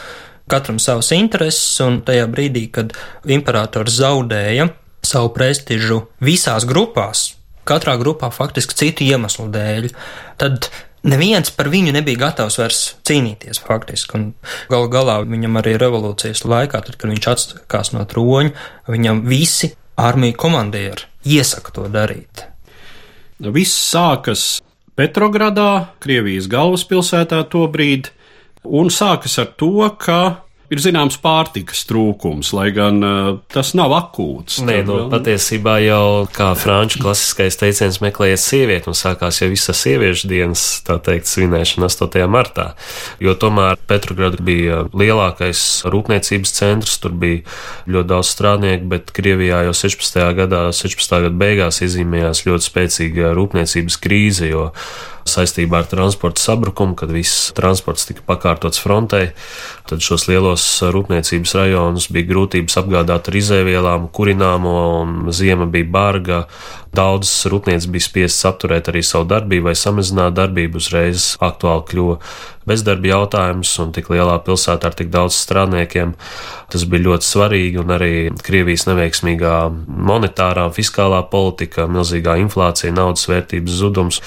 Katram 0.49 0.81
savas 0.81 1.13
intereses, 1.13 1.77
un 1.85 2.01
tajā 2.03 2.25
brīdī, 2.33 2.65
kad 2.73 2.95
imperators 3.29 3.99
zaudēja 4.01 4.71
savu 5.09 5.31
prestižu 5.35 6.03
visās 6.23 6.67
grupās, 6.69 7.33
katrā 7.69 7.97
grupā 8.01 8.31
faktiski 8.33 8.77
citu 8.77 9.07
iemeslu 9.07 9.47
dēļ, 9.53 9.89
tad 10.41 10.69
neviens 11.07 11.51
par 11.55 11.69
viņu 11.71 11.93
nebija 11.95 12.25
gatavs 12.25 12.59
vairs 12.59 12.81
cīnīties 13.07 13.61
faktiski. 13.65 14.29
Galu 14.71 14.89
galā 14.91 15.19
viņam 15.25 15.59
arī 15.61 15.75
revolūcijas 15.81 16.45
laikā, 16.45 16.83
tad, 16.85 16.97
kad 16.99 17.13
viņš 17.13 17.29
atsakās 17.33 17.93
no 17.95 18.05
troņa, 18.09 18.53
viņam 18.91 19.23
visi 19.27 19.73
armiju 19.99 20.37
komandieri 20.39 21.07
iesaka 21.27 21.75
to 21.75 21.87
darīt. 21.91 22.45
Viss 23.39 23.75
sākas 23.93 24.59
Petrogradā, 24.99 25.95
Krievijas 26.03 26.49
galvaspilsētā 26.51 27.39
tobrīd, 27.47 28.09
un 28.67 28.89
sākas 28.91 29.37
ar 29.39 29.53
to, 29.55 29.87
ka 29.95 30.19
ir 30.69 30.81
zināms 30.81 31.17
pārtikas 31.21 31.81
trūkums, 31.89 32.51
lai 32.55 32.69
gan 32.75 33.01
uh, 33.05 33.29
tas 33.51 33.71
nav 33.77 33.93
akūts. 33.97 34.59
Nē, 34.65 34.79
nu, 34.85 34.95
vēl... 34.95 35.07
patiesībā 35.13 35.75
jau 35.83 36.03
kā 36.33 36.51
franču 36.59 37.01
klasiskais 37.01 37.57
teiciens 37.59 37.99
meklējiet 38.03 38.41
sievieti, 38.43 38.89
un 38.91 38.97
sākās 38.97 39.41
jau 39.41 39.49
visa 39.51 39.75
sieviešu 39.75 40.29
dienas, 40.29 40.65
tā 40.85 40.99
teikt, 41.03 41.29
svinēšana 41.31 41.89
8. 41.89 42.25
martā, 42.31 42.69
jo 43.23 43.35
tomēr 43.39 43.79
Petrograda 43.89 44.41
bija 44.45 44.83
lielākais 44.93 45.65
rūpniecības 45.89 46.55
centrs, 46.59 46.97
tur 47.01 47.15
bija 47.17 47.43
ļoti 47.89 48.11
daudz 48.13 48.33
strādnieku, 48.35 48.89
bet 48.93 49.13
Krievijā 49.15 49.63
jau 49.67 49.75
16. 49.83 50.21
gadā, 50.37 50.67
16. 50.75 51.21
gada 51.25 51.35
beigās 51.39 51.81
izīmējās 51.85 52.45
ļoti 52.45 52.69
spēcīga 52.69 53.33
rūpniecības 53.37 53.97
krīze, 54.03 54.51
jo 54.53 54.69
saistībā 55.27 55.81
ar 55.81 55.89
transporta 55.89 56.41
sabrukumu, 56.41 56.95
kad 56.99 57.11
viss 57.13 57.49
transports 57.57 58.07
tika 58.09 58.23
pakārtots 58.27 58.81
frontē. 58.83 59.21
Tad 59.89 60.03
šos 60.05 60.27
lielos 60.29 60.65
rūpniecības 60.93 61.55
rajonus 61.59 62.09
bija 62.13 62.29
grūtības 62.29 62.79
apgādāt 62.81 63.31
ar 63.31 63.39
izēvielām, 63.41 64.09
kurināmo, 64.15 64.75
un 65.01 65.33
ziema 65.35 65.67
bija 65.69 65.89
barga. 65.89 66.43
Daudzas 66.95 67.45
rūpnīcas 67.51 67.85
bija 67.93 68.01
spiestas 68.01 68.47
apturēt 68.49 68.87
arī 68.89 69.03
savu 69.05 69.27
darbību 69.29 69.69
vai 69.69 69.75
samazināt 69.77 70.33
darbību, 70.39 70.79
uzreiz 70.81 71.35
aktuāli 71.45 71.85
kļuva 71.91 72.15
bezdarba 72.69 73.11
jautājums, 73.11 73.71
un 73.81 73.93
tik 73.93 74.09
lielā 74.13 74.37
pilsētā 74.45 74.89
ar 74.89 74.97
tik 74.97 75.11
daudz 75.13 75.37
strādniekiem 75.37 76.15
tas 76.69 76.85
bija 76.89 77.05
ļoti 77.07 77.25
svarīgi, 77.25 77.79
un 77.81 77.93
arī 77.95 78.13
Krievijas 78.45 78.85
neveiksmīgā 78.89 79.55
monetārā 80.09 80.67
fiskālā 80.73 81.23
politika, 81.31 81.87
milzīgā 81.89 82.37
inflācija, 82.43 82.93
naudas 82.93 83.25
vērtības 83.29 83.77
zudums. 83.81 84.21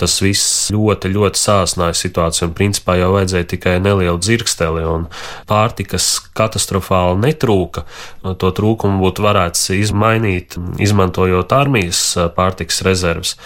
Tas 0.00 0.16
viss 0.22 0.72
ļoti, 0.74 1.12
ļoti 1.14 1.38
sāsināja 1.38 1.94
situāciju, 1.98 2.48
un 2.48 2.56
principā 2.58 2.98
jau 2.98 3.12
vajadzēja 3.14 3.50
tikai 3.54 3.76
nelielu 3.82 4.18
dzirksteli, 4.18 4.82
un 4.90 5.06
pārtikas 5.50 6.16
katastrofāli 6.34 7.20
netrūka. 7.28 7.86
To 8.22 8.50
trūkumu 8.58 9.00
būtu 9.04 9.24
varēts 9.24 9.70
izmainīt, 9.76 10.58
izmantojot 10.82 11.54
armijas 11.54 12.04
pārtikas 12.36 12.82
rezerves 12.86 13.36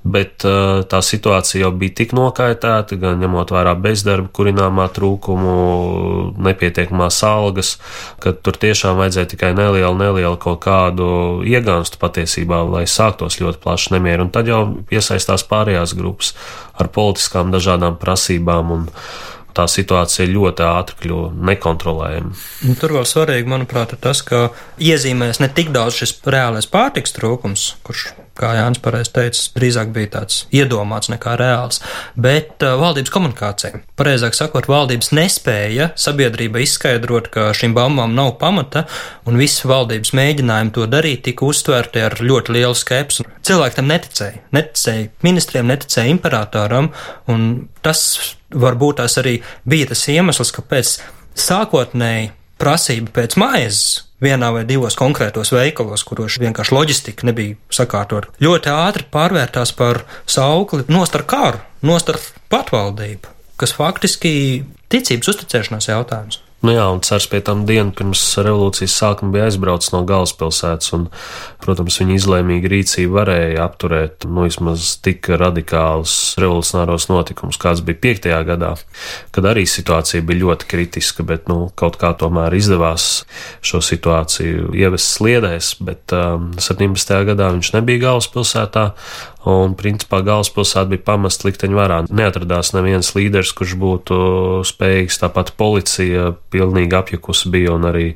bet 0.00 0.44
uh, 0.48 0.80
tā 0.88 1.00
situācija 1.04 1.66
jau 1.66 1.70
bija 1.76 1.92
tik 2.00 2.14
nokaitēta, 2.16 2.96
gan 3.00 3.20
ņemot 3.20 3.52
vērā 3.52 3.74
bezdarba, 3.80 4.30
kurināmā 4.32 4.86
trūkumu, 4.96 5.56
nepietiekamās 6.40 7.20
algas, 7.28 7.74
ka 8.22 8.32
tur 8.32 8.56
tiešām 8.60 8.96
vajadzēja 9.00 9.32
tikai 9.34 9.52
nelielu, 9.58 9.92
nelielu 10.00 10.40
kaut 10.40 10.62
kādu 10.64 11.10
iegānstu 11.44 12.00
patiesībā, 12.00 12.62
lai 12.70 12.86
sāktos 12.88 13.40
ļoti 13.42 13.60
plašs 13.60 13.90
nemieru, 13.96 14.26
un 14.26 14.32
tad 14.32 14.48
jau 14.48 14.62
iesaistās 14.92 15.44
pārējās 15.50 15.94
grupas 15.98 16.32
ar 16.80 16.88
politiskām 16.94 17.52
dažādām 17.52 18.00
prasībām 18.00 18.72
un 18.78 18.88
tā 19.60 19.66
situācija 19.68 20.28
ļoti 20.30 20.64
ātri 20.64 20.98
kļuva 21.04 21.30
nekontrolējama. 21.50 22.32
Nu, 22.66 22.76
tur 22.80 22.96
vēl 22.96 23.06
svarīgi, 23.08 23.50
manuprāt, 23.50 23.94
ir 23.94 24.00
tas, 24.02 24.22
ka 24.24 24.48
iezīmēs 24.80 25.42
ne 25.42 25.50
tik 25.52 25.72
daudz 25.74 26.00
šis 26.00 26.16
reālais 26.30 26.68
pārtiks 26.70 27.14
trūkums, 27.16 27.66
kurš, 27.86 28.10
kā 28.40 28.54
Jānis 28.56 28.80
pareizi 28.80 29.12
teica, 29.12 29.42
drīzāk 29.58 29.92
bija 29.92 30.12
tāds 30.16 30.44
iedomāts 30.56 31.10
nekā 31.12 31.34
reāls, 31.40 31.82
bet 32.16 32.64
uh, 32.64 32.78
valdības 32.80 33.12
komunikācija. 33.12 33.82
Pareizāk 34.00 34.36
sakot, 34.38 34.70
valdības 34.70 35.12
nespēja 35.16 35.90
sabiedrība 36.00 36.62
izskaidrot, 36.64 37.28
ka 37.34 37.50
šīm 37.56 37.76
baumām 37.76 38.16
nav 38.16 38.36
pamata, 38.40 38.86
un 39.28 39.40
visi 39.40 39.68
valdības 39.68 40.14
mēģinājumi 40.16 40.76
to 40.76 40.88
darīt 40.90 41.26
tika 41.28 41.48
uztverti 41.48 42.04
ar 42.06 42.16
ļoti 42.24 42.56
lielu 42.56 42.78
skepsi. 42.78 43.28
Cilvēki 43.44 43.80
tam 43.80 43.90
neticēja. 43.92 44.44
Neticēja 44.56 45.08
ministriem, 45.26 45.68
neticēja 45.68 46.16
imperatoram, 46.16 46.92
un 47.32 47.50
tas 47.84 48.06
varbūt 48.54 49.00
tās 49.00 49.16
arī 49.20 49.38
bija 49.68 49.90
tas 49.92 50.04
iemesls, 50.12 50.52
kāpēc 50.56 50.94
sākotnēji 51.38 52.30
prasība 52.60 53.14
pēc 53.20 53.36
maizes 53.40 54.04
vienā 54.20 54.50
vai 54.52 54.66
divos 54.68 54.98
konkrētos 55.00 55.52
veikalos, 55.54 56.04
kuros 56.04 56.36
vienkārši 56.42 56.76
loģistika 56.76 57.28
nebija 57.30 57.56
sakārtot, 57.72 58.28
ļoti 58.42 58.72
ātri 58.74 59.06
pārvērtās 59.12 59.72
par 59.76 60.02
saukli 60.28 60.84
nost 60.92 61.16
ar 61.16 61.24
karu, 61.30 61.62
nost 61.86 62.12
ar 62.12 62.20
patvaldību, 62.52 63.32
kas 63.60 63.74
faktiski 63.76 64.32
ticības 64.92 65.32
uzticēšanās 65.34 65.88
jautājums. 65.92 66.42
Nu 66.60 66.74
jā, 66.74 66.82
un 66.92 66.98
cers 67.00 67.24
pie 67.32 67.38
tam 67.40 67.62
dienu 67.64 67.94
pirms 67.96 68.20
revolūcijas 68.44 68.92
sākuma 69.00 69.32
bija 69.32 69.46
aizbraucis 69.48 69.94
no 69.94 70.02
galvaspilsētas, 70.04 70.90
un, 70.92 71.06
protams, 71.62 71.96
viņa 72.02 72.18
izlēmīga 72.18 72.68
rīcība 72.68 73.14
varēja 73.14 73.62
apturēt, 73.64 74.26
nu, 74.28 74.44
vismaz 74.44 74.90
tik 75.00 75.30
radikālus 75.40 76.14
revolucionāros 76.40 77.08
notikumus, 77.08 77.56
kāds 77.60 77.80
bija 77.86 78.02
piektajā 78.04 78.42
gadā, 78.50 78.74
kad 79.32 79.48
arī 79.48 79.64
situācija 79.64 80.20
bija 80.28 80.42
ļoti 80.42 80.68
kritiska, 80.68 81.24
bet, 81.32 81.48
nu, 81.48 81.70
kaut 81.80 81.96
kā 82.02 82.12
tomēr 82.20 82.52
izdevās 82.60 83.08
šo 83.64 83.80
situāciju 83.80 84.74
ievest 84.76 85.16
sliedēs, 85.16 85.78
bet 85.80 86.12
um, 86.12 86.50
17. 86.60 87.16
gadā 87.32 87.48
viņš 87.56 87.72
nebija 87.78 88.04
galvaspilsētā, 88.04 88.90
un 89.48 89.74
principā 89.78 90.20
galvaspilsēta 90.26 90.90
bija 90.92 91.04
pamest 91.06 91.44
likteņu 91.46 91.78
varā. 91.78 91.98
Neatradās 92.12 92.74
neviens 92.76 93.12
līderis, 93.16 93.54
kurš 93.56 93.76
būtu 93.80 94.20
spējīgs, 94.68 95.20
tāpat 95.22 95.54
policija 95.60 96.30
pilnīgi 96.52 96.98
apjukusi 96.98 97.52
bija, 97.52 97.74
un 97.78 97.88
arī, 97.88 98.06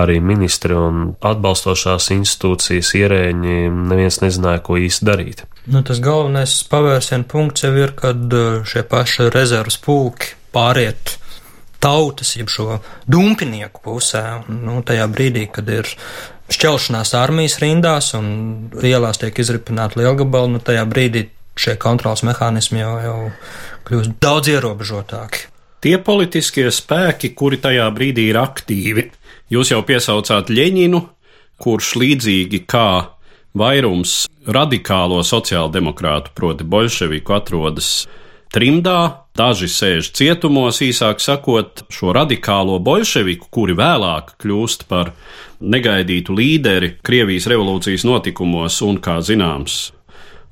arī 0.00 0.18
ministri 0.24 0.74
un 0.74 1.14
atbalstošās 1.22 2.10
institūcijas 2.16 2.94
ierēņi 2.98 3.58
neviens 3.70 4.20
nezināja, 4.24 4.64
ko 4.66 4.78
īsti 4.82 5.10
darīt. 5.10 5.44
Nu, 5.70 5.80
tas 5.86 6.02
galvenais 6.04 6.58
pavērsienu 6.68 7.28
punkts 7.30 7.64
jau 7.64 7.72
ir, 7.78 7.94
kad 7.96 8.34
uh, 8.36 8.64
šie 8.68 8.82
paši 8.88 9.30
rezerves 9.32 9.78
pulki 9.80 10.34
pāriet 10.54 11.18
tautas, 11.84 12.34
jeb 12.36 12.48
šo 12.52 12.78
dumpinieku 13.10 13.82
pusē. 13.84 14.24
Nu, 14.48 14.80
tajā 14.86 15.06
brīdī, 15.12 15.46
kad 15.52 15.68
ir 15.68 15.88
šķelšanās 16.52 17.14
armijas 17.16 17.58
rindās 17.62 18.12
un 18.18 18.28
ielās 18.84 19.20
tiek 19.22 19.38
izripināti 19.40 20.02
lielgabali, 20.02 20.54
nu 20.56 20.60
tajā 20.62 20.84
brīdī 20.90 21.28
šie 21.56 21.76
kontrols 21.80 22.24
mehānismi 22.26 22.82
jau, 22.82 22.94
jau 23.02 23.18
kļūst 23.88 24.16
daudz 24.22 24.50
ierobežotāki. 24.52 25.48
Tie 25.84 25.98
politiskie 26.00 26.70
spēki, 26.72 27.34
kuri 27.36 27.60
tajā 27.60 27.86
brīdī 27.94 28.30
ir 28.30 28.40
aktīvi, 28.40 29.10
jūs 29.52 29.74
jau 29.74 29.82
piesaucāt 29.84 30.48
Ļeņinu, 30.48 31.00
kurš 31.60 31.90
līdzīgi 32.00 32.64
kā 32.68 32.88
vairums 33.54 34.24
radikālo 34.48 35.20
sociāldemokrātu, 35.24 36.32
proti 36.34 36.66
bolševiku, 36.66 37.36
atrodas 37.36 37.90
trimdā, 38.54 39.26
daži 39.34 39.66
sēž 39.70 40.12
cietumos, 40.14 40.78
īsāk 40.84 41.22
sakot, 41.22 41.82
šo 41.90 42.14
radikālo 42.14 42.78
bolševiku, 42.84 43.50
kuri 43.50 43.74
vēlāk 43.78 44.36
kļūst 44.42 44.86
par 44.90 45.10
negaidītu 45.64 46.36
līderi 46.36 46.94
Krievijas 47.02 47.48
revolūcijas 47.50 48.06
notikumos 48.06 48.78
un, 48.86 49.00
kā 49.02 49.18
zināms, 49.24 49.90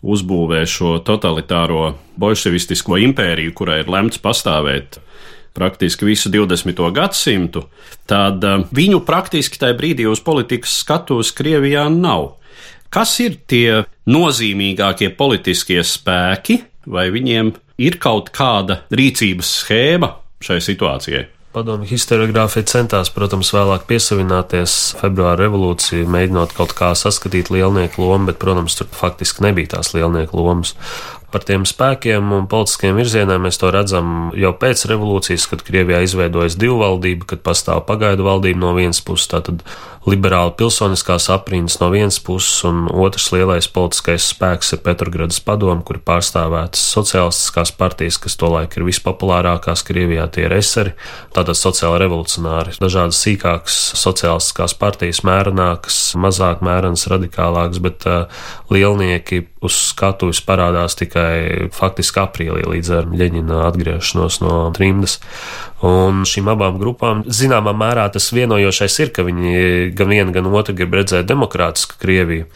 uzbūvē 0.03 0.65
šo 0.67 0.97
totalitāro 1.07 1.93
bolševistisko 2.19 2.99
impēriju, 3.07 3.55
kurai 3.55 3.83
ir 3.85 3.93
lemts 3.93 4.19
pastāvēt 4.23 4.99
praktiski 5.55 6.09
visu 6.09 6.33
20. 6.33 6.83
gadsimtu, 6.97 7.67
tad 8.09 8.45
eh, 8.45 8.67
viņu 8.73 9.03
praktiski 9.07 9.61
tajā 9.61 9.77
brīdī 9.79 10.09
uz 10.11 10.23
politikas 10.25 10.81
skatuves 10.83 11.33
Krievijā 11.37 11.87
nav. 11.93 12.39
Kas 12.93 13.15
ir 13.25 13.39
tie 13.49 13.85
nozīmīgākie 14.09 15.13
politiskie 15.17 15.81
spēki, 15.87 16.59
vai 16.87 17.07
viņiem 17.15 17.53
ir 17.81 18.01
kaut 18.03 18.33
kāda 18.35 18.83
rīcības 18.93 19.55
schēma 19.63 20.17
šai 20.43 20.59
situācijai? 20.65 21.29
Padomju 21.53 21.85
historiogrāfija 21.91 22.65
centās, 22.71 23.11
protams, 23.13 23.51
vēlāk 23.53 23.83
piesavināties 23.91 24.77
februāra 25.03 25.37
revolūciju, 25.43 26.07
mēģinot 26.09 26.55
kaut 26.57 26.73
kā 26.79 26.95
saskatīt 26.97 27.51
lielnieku 27.53 28.01
lomu, 28.01 28.31
bet, 28.31 28.39
protams, 28.41 28.79
tur 28.79 28.89
faktiski 28.97 29.45
nebija 29.45 29.75
tās 29.75 29.93
lielnieku 29.93 30.41
lomas. 30.41 30.73
Par 31.33 31.47
tiem 31.49 31.65
spēkiem 31.65 32.33
un 32.37 32.49
politiskiem 32.51 32.99
virzieniem 32.99 33.47
mēs 33.47 33.57
to 33.61 33.71
redzam 33.73 34.33
jau 34.37 34.53
pēc 34.53 34.85
revolūcijas, 34.91 35.47
kad 35.49 35.63
Krievijā 35.65 36.03
izveidojas 36.05 36.59
divu 36.61 36.83
valdību, 36.83 37.29
kad 37.31 37.41
pastāv 37.47 37.87
pagaidu 37.89 38.27
valdība 38.27 38.61
no 38.61 38.75
vienas 38.77 39.01
puses, 39.01 39.31
tātad 39.33 39.63
liberāla 40.05 40.51
pilsoniskās 40.59 41.29
aprindas 41.31 41.79
no 41.81 41.89
vienas 41.93 42.19
puses, 42.21 42.59
un 42.69 42.85
otrs 42.91 43.31
lielais 43.33 43.69
politiskais 43.71 44.27
spēks 44.33 44.75
ir 44.75 44.83
Petrogradas 44.85 45.39
padoma, 45.45 45.81
kur 45.87 46.01
ir 46.01 46.05
pārstāvētas 46.07 46.83
sociālistiskās 46.97 47.73
partijas, 47.79 48.19
kas 48.21 48.37
tolaik 48.41 48.77
ir 48.77 48.87
vispopulārākās 48.89 49.87
Krievijā, 49.87 50.27
tie 50.35 50.49
ir 50.49 50.57
eseri, 50.59 50.97
tātad 51.37 51.57
sociāla 51.59 52.03
revolucionāri, 52.03 52.75
dažādas 52.83 53.23
sīkākas 53.23 53.79
sociālistiskās 54.03 54.77
partijas, 54.77 55.23
mērenākas, 55.29 56.03
mazāk 56.19 56.67
mērenas, 56.67 57.07
radikālākas, 57.13 57.81
bet 57.85 58.09
uh, 58.11 58.45
lielnieki 58.75 59.47
uz 59.63 59.79
skatuves 59.93 60.43
parādās 60.45 60.97
tikai 60.99 61.69
faktiski 61.75 62.23
aprīlī 62.23 62.65
līdz 62.67 62.93
ar 62.99 63.11
Ļeņina 63.13 63.63
atgriešanos 63.69 64.41
no 64.43 64.57
trimdas. 64.77 65.21
Un 65.83 66.23
šīm 66.29 66.47
abām 66.53 66.77
grupām 66.79 67.25
zināmā 67.27 67.73
mērā 67.75 68.05
tas 68.15 68.29
vienojošais 68.35 68.99
ir, 69.03 69.11
ka 69.15 69.25
viņi 69.27 69.91
gan 69.99 70.13
viena, 70.15 70.35
gan 70.35 70.47
otra 70.47 70.75
grib 70.79 70.95
redzēt 70.95 71.27
demokrātisku 71.27 71.99
Krieviju, 72.03 72.47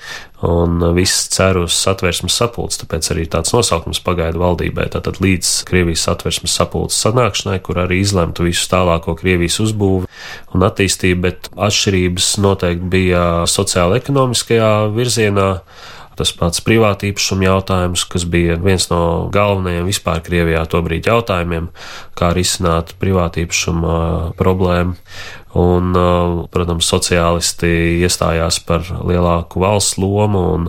un 0.47 0.79
viss 0.95 1.27
cer 1.35 1.59
uz 1.59 1.75
satversmes 1.75 2.37
sapulci, 2.38 2.79
tāpēc 2.83 3.09
arī 3.14 3.25
tāds 3.33 3.51
nosaukums 3.57 4.03
pagaidu 4.07 4.42
valdībai, 4.42 4.87
tātad 4.95 5.19
līdz 5.25 5.53
Krievijas 5.66 6.07
satversmes 6.07 6.55
sapulces 6.55 7.01
sanākšanai, 7.03 7.59
kur 7.66 7.83
arī 7.83 7.99
izlemtu 8.05 8.47
visu 8.47 8.69
tālāko 8.71 9.16
Krievijas 9.19 9.59
uzbūvi 9.64 10.07
un 10.55 10.66
attīstību, 10.69 11.21
bet 11.27 11.51
atšķirības 11.57 12.31
noteikti 12.45 12.95
bija 12.95 13.27
sociāla-ekonomiskajā 13.51 14.73
virzienā 14.95 15.51
Tas 16.16 16.33
pats 16.33 16.62
privātīpašuma 16.64 17.44
jautājums, 17.44 18.07
kas 18.09 18.24
bija 18.33 18.57
viens 18.61 18.88
no 18.88 19.00
galvenajiem 19.35 19.88
vispār 19.88 20.22
Krievijā 20.24 20.62
tobrīd 20.72 21.09
jautājumiem, 21.11 21.68
kā 22.16 22.31
risināt 22.37 22.94
privātīpašuma 23.02 23.98
problēmu. 24.38 24.96
Un, 25.57 25.92
protams, 26.52 26.88
sociālisti 26.88 27.68
iestājās 28.05 28.61
par 28.64 28.85
lielāku 29.09 29.61
valsts 29.62 30.00
lomu 30.00 30.42
un 30.57 30.66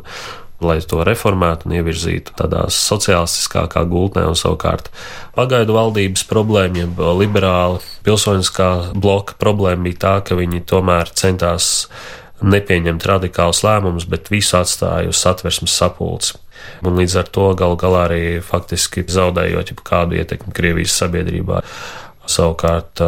lai 0.63 0.77
to 0.81 1.03
reformētu 1.05 1.67
un 1.67 1.75
ievirzītu 1.77 2.33
tādā 2.39 2.63
sociālistiskākā 2.73 3.83
gultnē, 3.89 4.25
un 4.25 4.38
savukārt 4.38 4.89
pagaidu 5.38 5.75
valdības 5.75 6.23
problēma, 6.29 6.86
jeb 6.86 7.01
liberāla 7.19 7.81
pilsoniskā 8.07 8.71
bloka 8.97 9.38
problēma 9.41 9.86
bija 9.86 10.01
tā, 10.05 10.15
ka 10.25 10.39
viņi 10.39 10.63
tomēr 10.69 11.13
centās 11.13 11.88
nepieņemt 12.45 13.06
radikālus 13.10 13.63
lēmumus, 13.65 14.08
bet 14.10 14.30
visu 14.34 14.58
atstāja 14.60 15.10
uz 15.12 15.21
satversmes 15.21 15.73
sapulci. 15.73 16.38
Un 16.86 16.97
līdz 16.97 17.15
ar 17.21 17.30
to 17.34 17.47
gal 17.58 17.78
galā 17.80 18.08
arī 18.08 18.23
faktiski 18.43 19.06
zaudējot 19.10 19.76
kādu 19.86 20.17
ietekmi 20.19 20.54
Krievijas 20.54 20.97
sabiedrībā. 21.02 21.62
Savukārt 22.28 23.00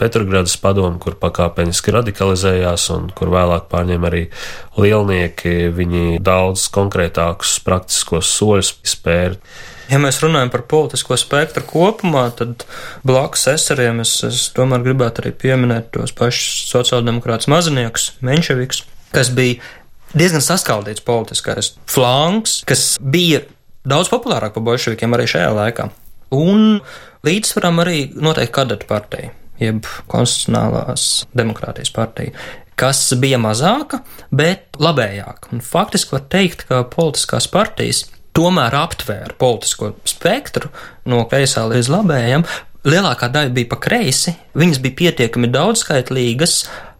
Petrogradas 0.00 0.54
padomu, 0.56 0.96
kur 1.02 1.18
pakāpeniski 1.20 1.92
radikalizējās 1.92 2.86
un 2.94 3.10
kur 3.12 3.28
vēlāk 3.34 3.66
pārņēma 3.72 4.08
arī 4.08 4.22
lielnieki, 4.80 5.68
viņi 5.76 6.22
daudz 6.24 6.70
konkrētākus 6.72 7.58
praktiskos 7.66 8.32
soļus 8.38 8.72
spēra. 8.94 9.36
Ja 9.92 9.98
mēs 10.00 10.22
runājam 10.22 10.48
par 10.52 10.62
politisko 10.70 11.18
spektru 11.20 11.66
kopumā, 11.68 12.24
tad 12.36 12.64
blakus 13.04 13.44
eseriem 13.52 14.00
es, 14.00 14.14
es 14.24 14.46
tomēr 14.56 14.80
gribētu 14.86 15.20
arī 15.20 15.34
pieminēt 15.42 15.90
tos 15.92 16.14
pašus 16.16 16.70
sociāldemokrātus 16.70 17.50
maziniekus, 17.52 18.06
menševikus, 18.24 18.86
kas 19.12 19.28
bija 19.36 19.60
diezgan 20.16 20.44
saskaldīts 20.44 21.04
politiskais 21.04 21.74
flanks, 21.92 22.62
kas 22.68 22.94
bija 23.00 23.42
daudz 23.84 24.08
populārāk 24.12 24.56
par 24.56 24.64
bolševikiem 24.70 25.12
arī 25.12 25.28
šajā 25.28 25.52
laikā. 25.58 25.90
Un 26.32 26.80
līdzsvaram 27.28 27.84
arī 27.84 28.06
noteikti 28.16 28.56
kadeta 28.56 28.88
partija, 28.88 29.34
jeb 29.60 29.84
konstitucionālās 30.08 31.26
demokrātijas 31.36 31.92
partija, 31.92 32.32
kas 32.80 33.04
bija 33.20 33.36
mazāka, 33.42 34.00
bet 34.32 34.80
labējāka. 34.80 35.52
Un 35.52 35.60
faktiski 35.60 36.16
var 36.16 36.24
teikt, 36.32 36.64
ka 36.70 36.80
politiskās 36.88 37.50
partijas 37.52 38.06
tomēr 38.36 38.74
aptvēra 38.76 39.36
politisko 39.40 39.92
spektru 40.08 40.72
no 41.08 41.24
kreisā 41.30 41.64
līdz 41.70 41.92
labējam. 41.92 42.46
Lielākā 42.88 43.28
daļa 43.30 43.54
bija 43.54 43.70
pa 43.70 43.78
kreisi, 43.82 44.34
viņas 44.58 44.80
bija 44.82 44.98
pietiekami 44.98 45.50
daudzskaitlīgas, 45.54 46.56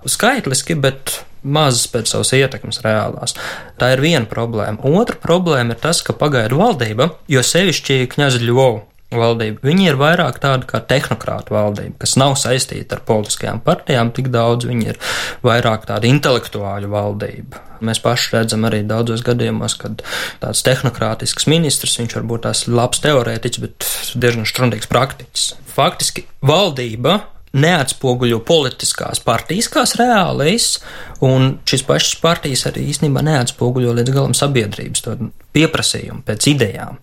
skaitliski, 0.06 0.76
bet 0.78 1.18
mazas 1.42 1.88
pēc 1.90 2.12
savas 2.12 2.30
ietekmes 2.38 2.78
reālās. 2.84 3.34
Tā 3.80 3.90
ir 3.96 4.04
viena 4.04 4.28
problēma. 4.30 4.78
Otra 4.86 5.18
problēma 5.18 5.74
ir 5.74 5.82
tas, 5.82 6.04
ka 6.06 6.14
pagaidu 6.14 6.60
valdība, 6.62 7.10
jo 7.30 7.42
sevišķi 7.42 8.04
kņazi 8.14 8.44
Ļovu 8.46 8.91
valdība. 9.18 9.62
Viņi 9.66 9.88
ir 9.90 9.98
vairāk 10.00 10.38
tāda 10.42 10.68
kā 10.68 10.80
tehnokrāta 10.88 11.54
valdība, 11.54 11.96
kas 12.02 12.16
nav 12.20 12.36
saistīta 12.40 12.98
ar 12.98 13.04
politiskajām 13.08 13.62
partijām 13.64 14.12
tik 14.16 14.30
daudz, 14.34 14.68
viņi 14.68 14.92
ir 14.92 15.00
vairāk 15.44 15.86
tāda 15.90 16.08
intelektuāļu 16.10 16.92
valdība. 16.92 17.62
Mēs 17.82 17.98
paši 18.02 18.36
redzam 18.36 18.68
arī 18.68 18.84
daudzos 18.86 19.24
gadījumos, 19.26 19.74
kad 19.80 20.04
tāds 20.42 20.62
tehnokrātisks 20.66 21.48
ministrs, 21.50 21.98
viņš 21.98 22.16
varbūt 22.20 22.46
tās 22.46 22.64
labs 22.70 23.02
teorētiķis, 23.02 23.62
bet 23.64 23.90
diezgan 24.22 24.46
štrundīgs 24.48 24.90
praktiķis. 24.90 25.48
Faktiski 25.72 26.26
valdība 26.46 27.18
neatspoguļo 27.52 28.40
politiskās 28.48 29.20
partijas 29.24 29.68
kā 29.72 29.84
reālais, 29.98 30.78
un 31.24 31.56
šīs 31.68 31.84
pašas 31.88 32.20
partijas 32.22 32.66
arī 32.70 32.88
īstenībā 32.92 33.24
neatspoguļo 33.26 33.96
līdz 33.98 34.14
galam 34.14 34.36
sabiedrības 34.36 35.04
pieprasījumu 35.52 36.24
pēc 36.28 36.52
idejām. 36.54 37.00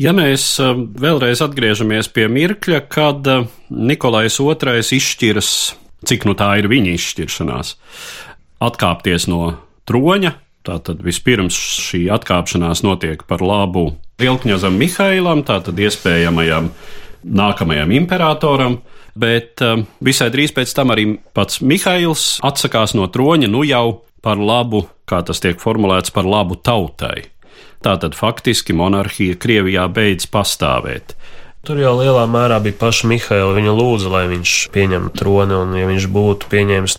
Ja 0.00 0.10
mēs 0.16 0.48
um, 0.58 0.88
vēlreiz 0.98 1.42
atgriežamies 1.44 2.08
pie 2.10 2.26
mirkļa, 2.26 2.80
kad 2.90 3.26
uh, 3.30 3.46
Nikolais 3.70 4.40
II 4.42 4.82
izšķiras 4.82 5.50
cik 6.04 6.26
nu 6.28 6.36
tā 6.38 6.54
ir 6.60 6.68
viņa 6.70 6.94
izšķiršanās. 6.94 7.74
Atkāpties 8.64 9.28
no 9.30 9.56
troņa, 9.88 10.34
tātad 10.64 11.02
vispirms 11.04 11.56
šī 11.84 12.06
atkāpšanās 12.14 12.84
notiek 12.86 13.24
par 13.28 13.44
labu 13.44 13.92
Lielkņazam 14.22 14.76
Mihailam, 14.78 15.42
tātad 15.46 15.80
iespējamajam 15.80 16.70
nākamajam 17.24 17.92
imperatoram, 17.96 18.78
bet 19.18 19.62
um, 19.64 19.84
visai 20.04 20.30
drīz 20.32 20.54
pēc 20.54 20.74
tam 20.76 20.92
arī 20.94 21.08
pats 21.36 21.60
Mihails 21.64 22.38
atsakās 22.44 22.94
no 22.94 23.08
troņa, 23.10 23.50
nu 23.50 23.64
jau 23.66 24.04
par 24.24 24.40
labu, 24.40 24.84
kā 25.08 25.20
tas 25.26 25.42
tiek 25.42 25.58
formulēts, 25.60 26.14
par 26.14 26.28
labu 26.28 26.56
tautai. 26.56 27.26
Tātad 27.84 28.16
faktiski 28.16 28.76
monarhija 28.76 29.36
Krievijā 29.40 29.84
beidz 29.92 30.28
pastāvēt. 30.32 31.16
Tur 31.64 31.78
jau 31.80 31.94
lielā 31.96 32.26
mērā 32.28 32.58
bija 32.60 32.76
paša 32.76 33.08
Mihaila. 33.08 33.54
Viņa 33.56 33.72
lūdza, 33.72 34.10
lai 34.12 34.24
viņš 34.28 34.52
pieņem 34.74 35.06
troni, 35.16 35.56
un, 35.56 35.72
ja 35.78 35.86
viņš 35.88 36.06
būtu 36.12 36.50
pieņēmis, 36.52 36.96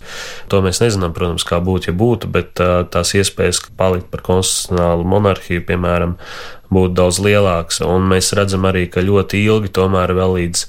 to 0.50 0.58
mēs 0.64 0.82
nezinām, 0.82 1.14
protams, 1.14 1.46
kā 1.46 1.60
būtu, 1.62 1.92
ja 1.92 1.94
būtu, 1.94 2.30
bet 2.34 2.58
tās 2.90 3.14
iespējas 3.14 3.62
palikt 3.78 4.10
par 4.10 4.24
konstitucionālu 4.26 5.06
monarhiju, 5.06 5.62
piemēram, 5.68 6.16
būtu 6.72 6.94
daudz 6.98 7.20
lielāks. 7.22 7.80
Un 7.84 8.08
mēs 8.10 8.32
redzam 8.36 8.66
arī, 8.68 8.86
ka 8.90 9.04
ļoti 9.04 9.42
ilgi, 9.44 9.72
tomēr 9.76 10.12
vēl 10.16 10.36
līdz 10.40 10.64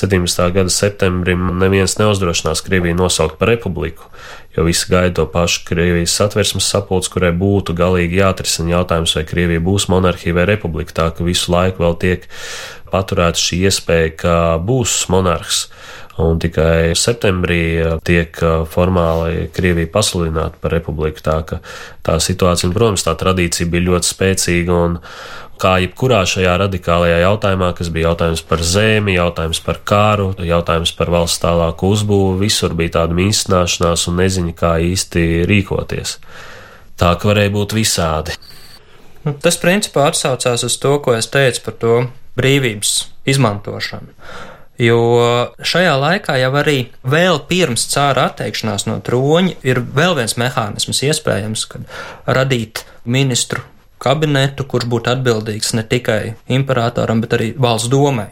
17. 0.00 0.46
gada 0.56 0.72
septembrim, 0.74 1.50
neviens 1.60 1.96
neuzdrošinās 2.00 2.62
Krieviju 2.66 2.98
nosaukt 2.98 3.38
par 3.40 3.52
republiku, 3.52 4.06
jo 4.56 4.66
visi 4.66 4.90
gaida 4.90 5.20
to 5.20 5.26
pašu 5.30 5.64
Krievijas 5.68 6.14
satversmes 6.16 6.68
sapulci, 6.70 7.12
kurai 7.14 7.32
būtu 7.36 7.74
galīgi 7.78 8.20
jāatrisina 8.22 8.76
jautājums, 8.78 9.16
vai 9.18 9.26
Krievija 9.28 9.62
būs 9.64 9.88
monarhija 9.92 10.36
vai 10.38 10.46
republika, 10.50 10.96
tā 10.96 11.08
ka 11.14 11.26
visu 11.26 11.52
laiku 11.54 11.86
vēl 11.86 11.98
tiek 12.02 12.28
paturēta 12.90 13.38
šī 13.38 13.64
iespēja, 13.70 14.14
ka 14.24 14.36
būs 14.62 15.04
monarhs. 15.12 15.68
Un 16.20 16.40
tikai 16.42 16.92
septembrī 16.98 17.60
eh, 17.80 17.92
tiek 18.06 18.40
eh, 18.42 18.62
formāli 18.70 19.48
Krievija 19.54 19.90
pasludināta 19.92 20.60
par 20.60 20.74
republiku. 20.76 21.22
Tā, 21.24 21.38
tā 22.06 22.18
situācija, 22.22 22.68
un, 22.68 22.74
protams, 22.76 23.06
tā 23.06 23.14
tradīcija 23.18 23.70
bija 23.70 23.88
ļoti 23.90 24.12
spēcīga. 24.12 24.80
Un, 24.88 24.98
kā 25.60 25.74
jebkurā 25.82 26.22
šajā 26.28 26.54
radikālajā 26.62 27.18
jautājumā, 27.20 27.72
kas 27.76 27.90
bija 27.92 28.10
jautājums 28.10 28.42
par 28.48 28.62
zemi, 28.64 29.16
jautājums 29.18 29.60
par 29.64 29.80
kāru, 29.84 30.30
jautājums 30.46 30.92
par 30.96 31.12
valsts 31.12 31.42
tālāku 31.42 31.90
uzbūvi, 31.94 32.38
visur 32.46 32.72
bija 32.76 33.00
tāda 33.00 33.16
mīstināšanās 33.18 34.06
un 34.08 34.16
neziņa, 34.22 34.54
kā 34.56 34.72
īsti 34.88 35.26
rīkoties. 35.50 36.16
Tā 37.00 37.12
ka 37.20 37.30
varēja 37.30 37.52
būt 37.52 37.76
visādi. 37.76 38.36
Nu, 39.24 39.34
tas 39.36 39.60
principā 39.60 40.08
atsaucās 40.08 40.64
uz 40.64 40.78
to, 40.80 40.94
ko 41.04 41.12
es 41.16 41.28
teicu 41.28 41.66
par 41.66 41.76
to 41.80 41.96
brīvības 42.40 42.94
izmantošanu. 43.28 44.16
Jo 44.80 45.00
šajā 45.60 45.92
laikā 46.00 46.38
jau 46.40 46.54
arī 46.56 46.78
vēl 47.04 47.42
pirms 47.50 47.84
cāra 47.92 48.30
atteikšanās 48.30 48.86
no 48.88 48.96
troņa 49.04 49.58
ir 49.66 49.82
vēl 49.84 50.16
viens 50.16 50.38
mehānisms 50.40 51.02
iespējams, 51.04 51.66
kad 51.68 51.84
radīt 52.24 52.86
ministru 53.04 53.60
kabinetu, 54.00 54.64
kurš 54.64 54.88
būtu 54.88 55.12
atbildīgs 55.12 55.74
ne 55.76 55.84
tikai 55.84 56.34
imperatoram, 56.48 57.20
bet 57.20 57.36
arī 57.36 57.50
valsts 57.60 57.92
domai, 57.92 58.30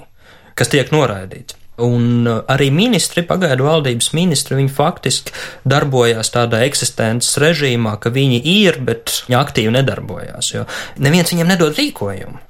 kas 0.57 0.73
tiek 0.73 0.89
noraidīts. 0.95 1.59
Un 1.85 2.27
arī 2.27 2.73
ministri, 2.75 3.23
pagaidu 3.23 3.69
valdības 3.69 4.09
ministri, 4.17 4.57
viņi 4.59 4.73
faktiski 4.75 5.37
darbojās 5.69 6.33
tādā 6.35 6.65
eksistences 6.67 7.37
režīmā, 7.39 7.93
ka 8.03 8.11
viņi 8.11 8.41
ir, 8.57 8.81
bet 8.89 9.13
viņi 9.29 9.39
aktīvi 9.39 9.77
nedarbojās, 9.77 10.55
jo 10.57 10.65
neviens 10.99 11.31
viņiem 11.31 11.53
nedod 11.53 11.79
rīkojumu 11.79 12.48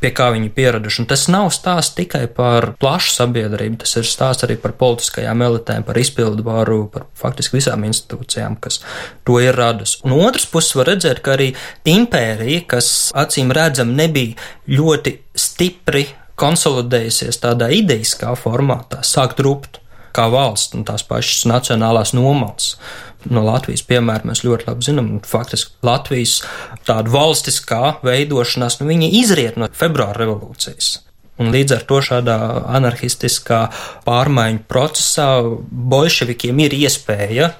pie 0.00 0.10
kā 0.16 0.30
viņi 0.34 0.50
pieraduši. 0.56 1.02
Un 1.02 1.08
tas 1.10 1.26
nav 1.32 1.50
stāsts 1.54 1.96
tikai 1.98 2.24
par 2.34 2.72
plašu 2.80 3.14
sabiedrību, 3.18 3.80
tas 3.82 3.96
ir 4.00 4.08
stāsts 4.08 4.46
arī 4.46 4.56
par 4.60 4.74
politiskajām 4.80 5.44
elitēm, 5.46 5.84
par 5.86 6.00
izpildu 6.00 6.44
varu, 6.46 6.82
par 6.92 7.06
faktiski 7.18 7.58
visām 7.58 7.84
institūcijām, 7.88 8.56
kas 8.62 8.80
to 9.28 9.40
ir 9.42 9.58
radusi. 9.58 10.00
Un 10.06 10.16
otrs 10.20 10.48
puses 10.50 10.76
var 10.78 10.92
redzēt, 10.94 11.22
ka 11.24 11.36
arī 11.36 11.52
impērija, 11.88 12.64
kas 12.74 13.10
acīm 13.16 13.52
redzam 13.56 13.94
nebija 13.98 14.38
ļoti 14.70 15.18
stipri 15.36 16.06
konsolidējusies 16.40 17.42
tādā 17.42 17.68
ideiskā 17.76 18.32
formātā, 18.38 19.04
sāk 19.04 19.36
trupt 19.38 19.80
kā 20.16 20.26
valsts 20.32 20.74
un 20.74 20.86
tās 20.88 21.04
pašas 21.06 21.44
nacionālās 21.50 22.14
nomalas. 22.16 22.74
No 23.28 23.42
Latvijas 23.44 23.84
piemēra 23.84 24.30
mēs 24.30 24.44
ļoti 24.46 24.68
labi 24.70 24.86
zinām, 24.86 25.12
un 25.16 25.22
faktiski 25.26 25.76
Latvijas 25.84 26.38
tāda 26.88 27.12
valstiskā 27.12 27.98
veidošanās, 28.06 28.80
nu, 28.80 28.88
viņa 28.88 29.10
izriet 29.20 29.60
no 29.60 29.68
februāra 29.76 30.22
revolūcijas. 30.22 30.92
Un 31.40 31.52
līdz 31.52 31.76
ar 31.76 31.84
to 31.88 32.00
šādā 32.04 32.36
anarchistiskā 32.76 33.62
pārmaiņu 34.04 34.64
procesā 34.68 35.32
bolševikiem 35.70 36.64
ir 36.66 36.76
iespēja 36.82 37.52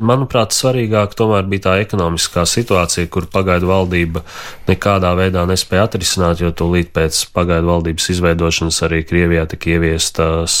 Manuprāt, 0.00 0.54
svarīgāk 0.56 1.12
tomēr 1.12 1.44
bija 1.44 1.66
tā 1.66 1.72
ekonomiskā 1.82 2.46
situācija, 2.48 3.08
kur 3.12 3.26
pagaidu 3.28 3.68
valdība 3.68 4.22
nekādā 4.64 5.10
veidā 5.18 5.42
nespēja 5.48 5.84
atrisināt, 5.90 6.40
jo 6.40 6.48
tūlīt 6.56 6.88
pēc 6.96 7.18
pagaidu 7.36 7.68
valdības 7.68 8.08
izveidošanas 8.14 8.80
arī 8.88 9.02
Krievijā 9.04 9.44
tika 9.50 9.74
ieviestas 9.74 10.54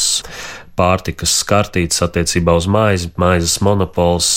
pārtikas 0.80 1.34
skartītas 1.42 2.00
attiecībā 2.06 2.54
uz 2.56 2.66
maizi, 2.70 3.10
maizes 3.20 3.58
monopols, 3.64 4.30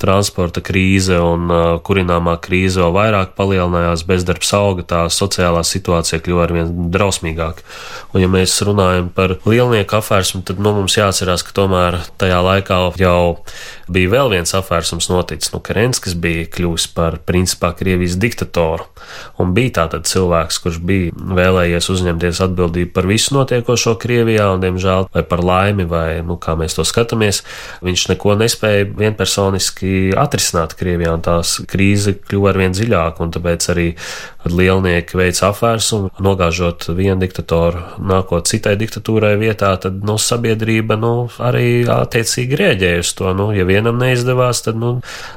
transporta 0.00 0.60
krīze 0.64 1.16
un 1.22 1.48
uh, 1.48 1.64
kurināmā 1.86 2.36
krīze 2.44 2.82
vēl 2.82 2.92
vairāk 2.96 3.32
palielinājās, 3.38 4.04
bezdarbs 4.08 4.52
auga, 4.56 4.84
tā 4.86 5.02
sociālā 5.12 5.62
situācija 5.66 6.20
kļuva 6.24 6.44
arvien 6.46 6.74
drausmīgāka. 6.92 7.64
Un 8.12 8.24
ja 8.24 8.30
mēs 8.32 8.58
runājam 8.66 9.08
par 9.16 9.38
lielnieku 9.48 9.98
afērsmu, 10.00 10.42
tad 10.46 10.60
nu, 10.60 10.74
mums 10.76 10.98
jāatcerās, 10.98 11.44
ka 11.46 11.56
tomēr 11.56 12.00
tajā 12.20 12.42
laikā 12.44 12.80
jau 13.00 13.38
bija 13.92 14.12
vēl 14.12 14.32
viens 14.34 14.52
afērsums 14.58 15.08
noticis, 15.12 15.52
nu, 15.54 15.62
Kerenskis 15.64 16.16
bija 16.18 16.46
kļuvis 16.52 16.88
par 16.96 17.20
principā 17.26 17.72
Krievijas 17.76 18.18
diktatoru 18.20 18.86
un 19.40 19.54
bija 19.56 19.76
tātad 19.80 20.08
cilvēks, 20.10 20.60
kurš 20.64 20.80
bija 20.86 21.14
vēlējies 21.14 21.90
uzņemties 21.94 22.42
atbildību 22.48 22.92
par 22.96 23.08
visu 23.08 23.36
notiekošo 23.38 23.96
Krievijā 24.02 24.50
un, 24.54 24.64
diemžēl, 24.64 25.08
vai 25.14 25.24
par 25.26 25.44
laimi 25.46 25.85
vai, 25.90 26.20
nu, 26.26 26.38
kā 26.40 26.56
mēs 26.58 26.76
to 26.78 26.84
skatāmies, 26.86 27.42
viņš 27.86 28.08
neko 28.12 28.36
nespēja 28.40 28.88
vienpersoniski 28.96 30.14
atrisināt 30.18 30.76
Krievijā, 30.78 31.16
un 31.16 31.24
tās 31.24 31.58
krīze 31.68 32.16
kļuva 32.18 32.52
arvien 32.52 32.76
dziļāka, 32.76 33.22
un 33.24 33.34
tāpēc 33.36 33.70
arī 33.74 33.88
lielnieki 34.50 35.18
veic 35.18 35.40
afērsumu, 35.42 36.10
nogāžot 36.22 36.88
vienu 36.96 37.18
diktatoru, 37.22 37.82
nākot 37.98 38.46
citai 38.48 38.76
diktatūrai 38.78 39.34
vietā, 39.40 39.72
tad, 39.80 39.98
nu, 40.06 40.16
sabiedrība, 40.20 40.98
nu, 41.00 41.12
arī 41.42 41.84
attiecīgi 41.90 42.58
rēģēja 42.60 43.02
uz 43.02 43.12
to, 43.18 43.32
nu, 43.36 43.48
ja 43.56 43.66
vienam 43.68 43.98
neizdevās, 44.00 44.62
tad, 44.66 44.78
nu, 44.80 44.96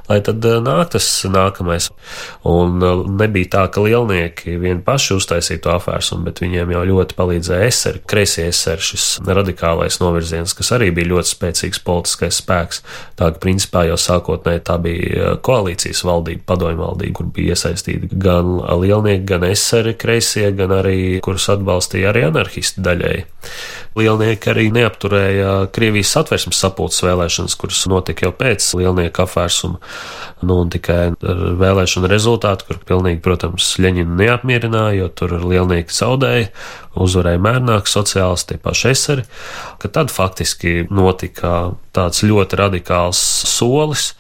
lai 0.09 0.19
tad 0.25 0.45
eh, 0.45 0.59
nāk 0.63 0.93
tas 0.95 1.07
nākamais. 1.29 1.89
Un 2.49 2.83
eh, 2.85 3.03
nebija 3.23 3.53
tā, 3.57 3.65
ka 3.73 3.83
lielnieki 3.85 4.57
vien 4.61 4.83
paši 4.85 5.17
uztaisīja 5.17 5.63
to 5.65 5.73
afērsumu, 5.75 6.27
bet 6.29 6.43
viņiem 6.43 6.75
jau 6.75 6.85
ļoti 6.93 7.17
palīdzēja 7.19 7.69
eseri, 7.69 8.03
kreisie 8.09 8.47
eseri, 8.49 8.85
šis 8.91 9.07
radikālais 9.27 9.99
novirziens, 10.03 10.38
kas 10.57 10.71
arī 10.77 10.89
bija 10.95 11.11
ļoti 11.13 11.31
spēcīgs 11.33 11.81
politiskais 11.85 12.39
spēks. 12.41 12.81
Tā 13.19 13.31
ka, 13.33 13.41
principā, 13.43 13.85
jau 13.89 13.97
sākotnēji 13.99 14.63
tā 14.67 14.77
bija 14.81 15.09
eh, 15.09 15.35
koalīcijas 15.45 16.03
valdība, 16.07 16.45
padomju 16.49 16.81
valdība, 16.81 17.15
kur 17.19 17.31
bija 17.35 17.55
iesaistīti 17.55 18.11
gan 18.13 18.57
lielnieki, 18.83 19.25
gan 19.29 19.45
eseri 19.49 19.95
kreisie, 19.99 20.49
gan 20.57 20.73
arī, 20.79 21.19
kurus 21.25 21.49
atbalstīja 21.53 22.13
arī 22.13 22.25
anarchisti 22.29 22.85
daļēji. 22.85 23.25
Lielnieki 23.99 24.51
arī 24.51 24.67
neapturēja 24.73 25.53
Krievijas 25.75 26.11
satversmes 26.13 26.59
sapulces 26.61 27.03
vēlēšanas, 27.03 27.55
kuras 27.59 27.81
notika 27.89 28.27
jau 28.27 28.33
pēc 28.35 28.67
lielnieku 28.79 29.23
afērsuma. 29.23 29.79
Nu, 30.45 30.61
un 30.63 30.69
tikai 30.71 30.99
ar 31.11 31.41
vēlēšanu 31.59 32.07
rezultātu, 32.11 32.69
kur 32.69 32.79
pilnīgi, 32.87 33.19
protams, 33.23 33.73
Ļeņinu 33.81 34.15
neapmierināja, 34.19 35.01
jo 35.01 35.09
tur 35.11 35.35
lielnieki 35.41 35.95
zaudēja, 35.95 36.51
uzvarēja 36.99 37.41
mērnāk 37.43 37.89
sociālisti, 37.89 38.59
paši 38.63 38.91
eseri, 38.93 39.25
ka 39.81 39.91
tad 39.99 40.13
faktiski 40.19 40.83
notika 40.91 41.71
tāds 41.95 42.23
ļoti 42.27 42.59
radikāls 42.59 43.19
solis 43.49 44.11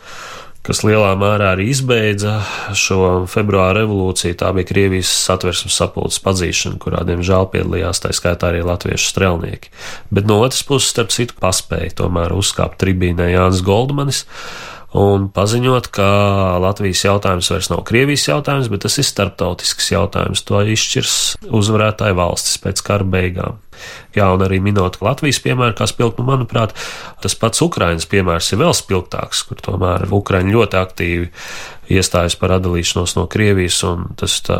kas 0.69 0.83
lielā 0.85 1.13
mērā 1.17 1.53
arī 1.55 1.69
izbeidza 1.71 2.35
šo 2.77 3.25
februāra 3.31 3.79
revolūciju. 3.81 4.37
Tā 4.37 4.51
bija 4.53 4.67
Krievijas 4.69 5.09
satversmes 5.25 5.77
sapulces 5.79 6.21
padzīšana, 6.21 6.77
kurā, 6.83 7.01
diemžēl, 7.07 7.47
piedalījās 7.53 8.03
tā 8.03 8.11
skaitā 8.15 8.51
arī 8.51 8.61
latviešu 8.67 9.09
strelnieki. 9.09 9.71
Bet 10.13 10.29
no 10.29 10.41
otras 10.43 10.61
puses, 10.67 10.91
starp 10.93 11.13
citu, 11.15 11.37
paspēja 11.41 11.95
tomēr 12.03 12.35
uzkāpt 12.37 12.77
tribīnē 12.83 13.31
Jānis 13.31 13.63
Goldmanis 13.65 14.25
un 14.97 15.27
paziņot, 15.33 15.89
ka 15.93 16.09
Latvijas 16.63 17.03
jautājums 17.05 17.49
vairs 17.53 17.69
nav 17.69 17.83
Krievijas 17.87 18.25
jautājums, 18.29 18.69
bet 18.71 18.85
tas 18.85 18.97
ir 18.97 19.07
starptautisks 19.07 19.91
jautājums. 19.93 20.43
To 20.49 20.61
izšķirs 20.65 21.15
uzvarētāja 21.45 22.17
valstis 22.17 22.57
pēc 22.63 22.81
kara 22.85 23.05
beigām. 23.05 23.59
Jā, 24.17 24.27
un 24.33 24.41
arī 24.43 24.57
minot 24.63 24.97
Latvijas 25.03 25.39
piemēru, 25.43 25.77
kā 25.77 25.87
spilgt, 25.87 26.19
nu, 26.19 26.25
manuprāt, 26.27 26.73
tas 27.23 27.35
pats 27.39 27.61
Ukrainas 27.63 28.09
piemērs 28.09 28.51
ir 28.51 28.63
vēl 28.63 28.73
spilgtāks, 28.75 29.45
kur 29.47 29.61
tomēr 29.63 30.09
Ukraiņi 30.11 30.55
ļoti 30.55 30.79
aktīvi 30.81 31.29
iestājas 31.95 32.35
par 32.39 32.57
atdalīšanos 32.57 33.15
no 33.17 33.25
Krievijas, 33.31 33.79
un 33.87 34.09
tas 34.19 34.39
tā 34.45 34.57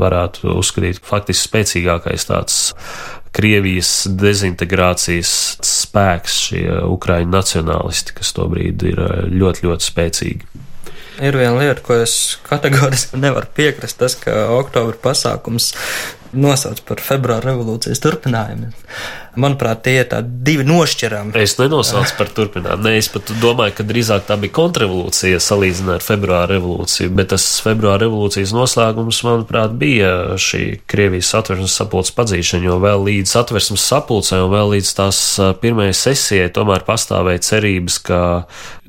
varētu 0.00 0.54
uzskatīt 0.56 1.02
faktiski 1.04 1.50
spēcīgākais 1.50 2.30
tāds 2.30 2.62
Krievijas 3.32 3.90
dezintegrācijas 4.20 5.32
spēks, 5.64 6.34
šie 6.50 6.66
Ukraiņu 6.92 7.32
nacionālisti, 7.32 8.16
kas 8.18 8.34
tobrīd 8.36 8.84
ir 8.90 9.00
ļoti, 9.32 9.66
ļoti 9.68 9.88
spēcīgi. 9.88 10.50
Ir 11.20 11.36
viena 11.36 11.58
lieta, 11.60 11.82
ko 11.84 11.98
es 12.00 12.38
kategoriski 12.46 13.20
nevaru 13.20 13.50
piekrist, 13.56 13.98
tas, 14.00 14.16
ka 14.16 14.46
oktobra 14.56 14.96
pasākums 15.02 15.72
nosauc 16.32 16.80
par 16.88 17.00
februāra 17.04 17.50
revolūcijas 17.50 18.00
turpinājumu. 18.00 18.70
Manuprāt, 19.42 19.82
tie 19.84 19.98
ir 20.00 20.14
divi 20.44 20.64
nošķirami. 20.64 21.34
Es 21.40 21.58
nenosaucu 21.60 22.16
par 22.16 22.30
turpinājumu. 22.36 22.84
Nē, 22.86 22.94
es 23.00 23.10
pat 23.12 23.32
domāju, 23.42 23.76
ka 23.78 23.86
drīzāk 23.88 24.24
tā 24.28 24.38
bija 24.40 24.54
kontrrevolūcija 24.56 25.40
salīdzinājumā 25.44 25.98
ar 25.98 26.04
februāra 26.06 26.50
revolūciju, 26.54 27.12
bet 27.16 27.32
tas 27.34 27.46
februāra 27.64 28.06
revolūcijas 28.06 28.54
noslēgums, 28.56 29.22
manuprāt, 29.28 29.76
bija 29.80 30.38
šī 30.40 30.64
Krievijas 30.88 31.32
satversmes 31.34 31.76
sapulces 31.80 32.16
padzīšana, 32.16 32.68
jo 32.70 32.78
vēl 32.82 33.08
līdz 33.10 33.36
satversmes 33.36 33.88
sapulcē 33.92 34.40
un 34.44 34.52
vēl 34.56 34.76
līdz 34.78 34.94
tās 35.00 35.24
pirmajai 35.60 35.96
sesijai 35.96 36.52
tomēr 36.56 36.88
pastāvēja 36.88 37.44
cerības, 37.52 38.00
ka 38.08 38.22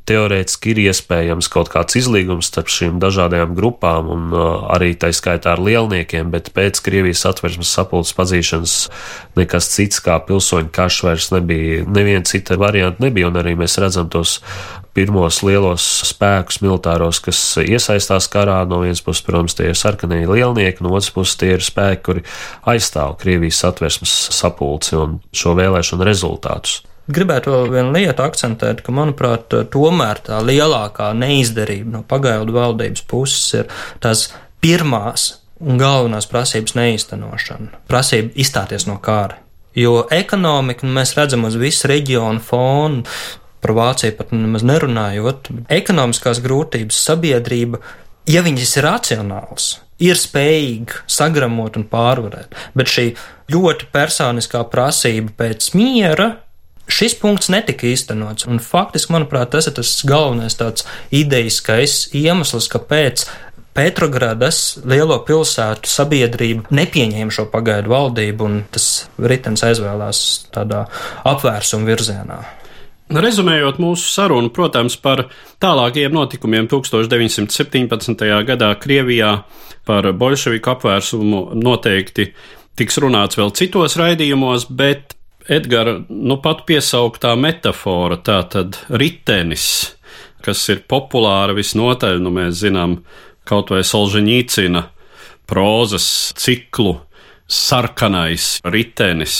teorētiski 0.09 0.73
ir 0.73 0.81
iespējams 0.89 1.49
kaut 1.51 1.71
kāds 1.71 1.97
izlīgums 1.99 2.49
starp 2.51 2.71
šīm 2.71 2.99
dažādajām 3.03 3.55
grupām 3.55 4.09
un 4.11 4.29
uh, 4.35 4.67
arī 4.75 4.93
tā 4.99 5.13
skaitā 5.15 5.53
ar 5.55 5.63
lielniekiem, 5.63 6.31
bet 6.33 6.51
pēc 6.55 6.81
Krievijas 6.83 7.23
atversmes 7.29 7.71
sapulces 7.71 8.15
pazīšanas 8.17 8.75
nekas 9.39 9.71
cits 9.71 10.03
kā 10.03 10.19
pilsoņu 10.27 10.71
karš 10.75 11.01
vairs 11.07 11.31
nebija, 11.35 11.83
neviena 11.87 12.25
cita 12.27 12.59
varianta 12.59 13.03
nebija, 13.03 13.31
un 13.31 13.39
arī 13.39 13.55
mēs 13.59 13.79
redzam 13.81 14.11
tos 14.11 14.39
pirmos 14.93 15.41
lielos 15.45 15.83
spēkus 16.05 16.59
militāros, 16.61 17.19
kas 17.23 17.39
iesaistās 17.63 18.29
karā. 18.31 18.59
No 18.69 18.83
vienas 18.83 19.01
puses, 19.05 19.23
protams, 19.25 19.57
tie 19.57 19.71
ir 19.71 19.79
sarkanie 19.79 20.23
lielnieki, 20.29 20.85
no 20.85 20.93
otras 20.93 21.09
puses, 21.15 21.37
tie 21.39 21.55
ir 21.57 21.65
spēki, 21.65 22.03
kuri 22.05 22.25
aizstāv 22.69 23.17
Krievijas 23.21 23.63
satversmes 23.63 24.13
sapulci 24.35 24.99
un 24.99 25.21
šo 25.33 25.57
vēlēšanu 25.57 26.05
rezultātus. 26.07 26.83
Gribētu 27.11 27.51
vēl 27.51 27.71
vienu 27.73 27.91
lietu 27.97 28.23
akcentēt, 28.23 28.79
ka, 28.85 28.93
manuprāt, 28.95 29.51
tomēr 29.73 30.21
tā 30.23 30.39
lielākā 30.39 31.09
neizdarība 31.19 31.97
no 31.97 32.03
pagaidu 32.07 32.55
valdības 32.55 33.03
puses 33.11 33.49
ir 33.57 33.71
tās 34.03 34.29
pirmās 34.63 35.33
un 35.59 35.79
galvenās 35.81 36.29
prasības 36.31 36.77
neīstenošana, 36.79 37.83
prasība 37.91 38.31
izstāties 38.39 38.87
no 38.87 38.99
kara. 39.03 39.41
Jo 39.75 40.03
ekonomika, 40.13 40.85
nu, 40.85 40.93
mēs 40.95 41.15
redzam 41.17 41.43
uz 41.49 41.57
visu 41.59 41.89
reģionu 41.89 42.43
fonu, 42.45 43.03
par 43.63 43.73
Vāciju 43.75 44.15
pat 44.19 44.31
nemaz 44.35 44.63
nerunājot, 44.67 45.49
ekonomiskās 45.71 46.39
grūtības 46.43 46.99
sabiedrība, 47.07 47.79
ja 48.29 48.43
viņas 48.45 48.77
ir 48.77 48.87
racionāls, 48.87 49.67
ir 50.03 50.19
spējīga 50.19 51.03
sagramot 51.11 51.79
un 51.79 51.87
pārvarēt, 51.91 52.55
bet 52.77 52.91
šī 52.91 53.07
ļoti 53.51 53.91
personiskā 53.91 54.63
prasība 54.71 55.35
pēc 55.43 55.71
miera 55.79 56.29
Šis 56.91 57.15
punkts 57.15 57.47
netika 57.49 57.87
īstenots, 57.87 58.45
un 58.49 58.59
faktiski, 58.59 59.13
manuprāt, 59.15 59.53
tas 59.53 59.69
ir 59.69 59.75
tas 59.77 59.95
galvenais 60.07 60.57
tāds 60.59 60.83
ideiskais 61.15 62.09
iemesls, 62.15 62.67
kāpēc 62.71 63.27
Petrogradas 63.73 64.75
lielo 64.85 65.15
pilsētu 65.25 65.89
sabiedrība 65.89 66.69
nepieņēma 66.77 67.33
šo 67.33 67.47
pagaidu 67.49 67.89
valdību, 67.89 68.45
un 68.45 68.59
tas 68.69 69.07
ritens 69.17 69.63
aizvēlās 69.65 70.19
tādā 70.53 70.83
apvērsuma 71.25 71.89
virzienā. 71.89 72.37
Rezumējot 73.13 73.79
mūsu 73.81 74.11
sarunu, 74.13 74.51
protams, 74.53 74.95
par 75.01 75.25
tālākajiem 75.61 76.13
notikumiem 76.13 76.69
1917. 76.69 78.29
gadā 78.47 78.69
Krievijā 78.81 79.33
par 79.89 80.11
bolševiku 80.17 80.75
apvērsumu 80.75 81.41
noteikti 81.57 82.29
tiks 82.77 83.01
runāts 83.01 83.37
vēl 83.37 83.51
citos 83.57 83.97
raidījumos, 83.99 84.69
bet 84.69 85.17
Edgara 85.51 85.97
nu 86.07 86.37
pat 86.39 86.63
piesauktā 86.67 87.33
metāfora, 87.35 88.15
tā 88.23 88.39
tad 88.47 88.77
ritenis, 88.87 89.65
kas 90.43 90.61
ir 90.71 90.85
populāra 90.87 91.55
visnotaļ, 91.57 92.21
nu 92.23 92.31
mēs 92.31 92.61
zinām 92.63 93.01
kaut 93.47 93.73
vai 93.73 93.81
Solženīcina 93.83 94.85
prozas 95.49 96.05
ciklu 96.39 96.95
sarkanais 97.47 98.61
ritenis. 98.63 99.39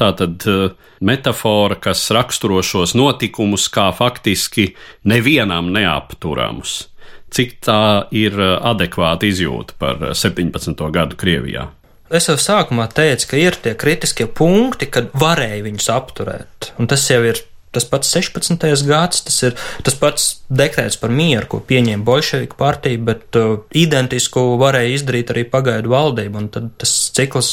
Tā 0.00 0.12
tad 0.16 0.46
eh, 0.48 0.70
metāfora, 1.04 1.76
kas 1.76 2.06
raksturo 2.16 2.62
šos 2.64 2.94
notikumus 2.96 3.68
kā 3.72 3.90
faktiski 3.92 4.70
nevienam 5.04 5.68
neapturamus. 5.74 6.86
Cik 7.30 7.58
tā 7.66 7.82
ir 8.16 8.38
eh, 8.40 8.54
adekvāta 8.72 9.28
izjūta 9.28 9.76
par 9.78 10.00
17. 10.16 10.72
Eh, 10.72 10.94
gadu 10.96 11.20
Krievijā? 11.20 11.68
Es 12.10 12.26
jau 12.26 12.34
sākumā 12.40 12.88
teicu, 12.90 13.28
ka 13.30 13.38
ir 13.38 13.56
tie 13.62 13.76
kritiskie 13.78 14.26
punkti, 14.26 14.88
kad 14.90 15.12
varēja 15.14 15.62
viņus 15.62 15.86
apturēt. 15.94 16.72
Un 16.82 16.90
tas 16.90 17.04
jau 17.06 17.20
ir 17.22 17.38
tas 17.70 17.86
pats 17.86 18.10
16. 18.16 18.82
gads, 18.88 19.22
tas 19.28 19.36
ir 19.46 19.54
tas 19.86 19.94
pats 19.94 20.24
dekrēts 20.50 20.98
par 20.98 21.12
mieru, 21.14 21.46
ko 21.52 21.60
pieņēma 21.68 22.02
Bolševiku 22.06 22.58
partija, 22.58 22.98
bet 23.12 23.38
uh, 23.38 23.60
identisku 23.78 24.42
varēja 24.58 24.96
izdarīt 24.96 25.30
arī 25.30 25.46
pagaidu 25.52 25.94
valdību, 25.94 26.42
un 26.42 26.50
tad 26.50 26.72
tas 26.82 26.96
cikls 27.14 27.52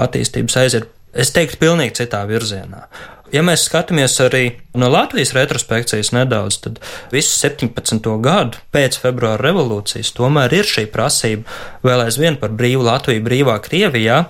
attīstības 0.00 0.56
aiziet, 0.62 0.88
es 1.12 1.34
teiktu, 1.36 1.60
pilnīgi 1.60 1.98
citā 2.00 2.24
virzienā. 2.30 2.86
Ja 3.28 3.42
mēs 3.44 3.66
skatāmies 3.68 4.14
arī 4.24 4.42
no 4.78 4.88
Latvijas 4.88 5.34
retrospekcijas 5.36 6.14
nedaudz, 6.16 6.60
tad 6.64 6.78
visu 7.12 7.34
17. 7.36 8.00
gadu 8.24 8.60
pēc 8.72 8.96
februāra 9.02 9.42
revolūcijas 9.50 10.14
tomēr 10.16 10.54
ir 10.56 10.68
šī 10.68 10.86
prasība 10.92 11.44
vēl 11.84 12.06
aizvien 12.06 12.38
par 12.40 12.54
brīvu 12.56 12.86
Latviju, 12.88 13.24
brīvā 13.26 13.58
Krievijā, 13.64 14.22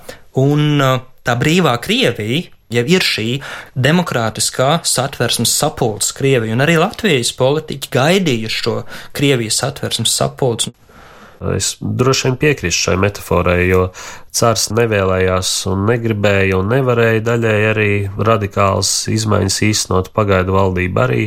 un 0.42 0.82
uh, 0.82 0.98
tā 1.22 1.36
brīvā 1.38 1.76
Krievija 1.84 2.48
jau 2.74 2.84
ir 2.90 3.06
šī 3.06 3.28
demokrātiskā 3.78 4.80
satversmes 4.82 5.54
sapulces 5.54 6.10
Krievija, 6.18 6.56
un 6.58 6.66
arī 6.66 6.74
Latvijas 6.82 7.30
politiķi 7.38 7.94
gaidīja 7.94 8.50
šo 8.52 8.76
Krievijas 9.16 9.62
satversmes 9.62 10.18
sapulci. 10.18 10.74
Es 11.54 11.76
droši 11.78 12.26
vien 12.26 12.36
piekrītu 12.40 12.74
šai 12.74 12.96
metaforai, 12.98 13.60
jo 13.68 13.84
cārs 14.34 14.68
nevēlējās 14.74 15.52
un 15.70 15.84
negribēja 15.86 16.58
un 16.58 16.72
nevarēja 16.72 17.22
daļai 17.28 17.58
arī 17.70 17.92
radikāls 18.18 18.90
izmaiņas 19.12 19.62
īstenot 19.68 20.10
pagaidu 20.16 20.56
valdību 20.56 21.02
arī. 21.04 21.24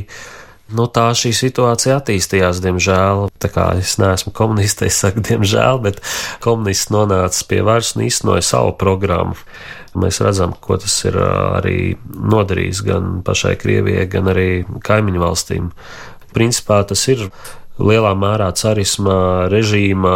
Nu, 0.71 0.85
tā 0.87 1.09
šī 1.15 1.33
situācija 1.35 1.97
attīstījās, 1.99 2.61
diemžēl. 2.63 3.25
Tā 3.43 3.49
kā 3.51 3.65
es 3.79 3.97
neesmu 3.99 4.31
komunists, 4.35 4.83
es 4.87 4.99
saku, 5.03 5.23
diemžēl, 5.27 5.81
bet 5.83 5.99
komunists 6.43 6.91
nonāca 6.91 7.47
pie 7.47 7.59
varas 7.67 7.93
un 7.95 8.05
īstenoja 8.07 8.43
savu 8.47 8.75
programmu. 8.79 9.35
Mēs 9.99 10.21
redzam, 10.23 10.53
ko 10.55 10.77
tas 10.79 10.93
ir 11.07 11.17
arī 11.19 11.97
nodarījis 12.07 12.83
gan 12.87 13.17
pašai 13.27 13.57
Krievijai, 13.59 14.07
gan 14.11 14.31
arī 14.31 14.49
kaimiņu 14.87 15.23
valstīm. 15.23 15.71
Principā 16.31 16.79
tas 16.87 17.03
ir 17.11 17.27
lielā 17.79 18.11
mērā 18.17 18.49
carisma 18.57 19.47
režīma 19.51 20.13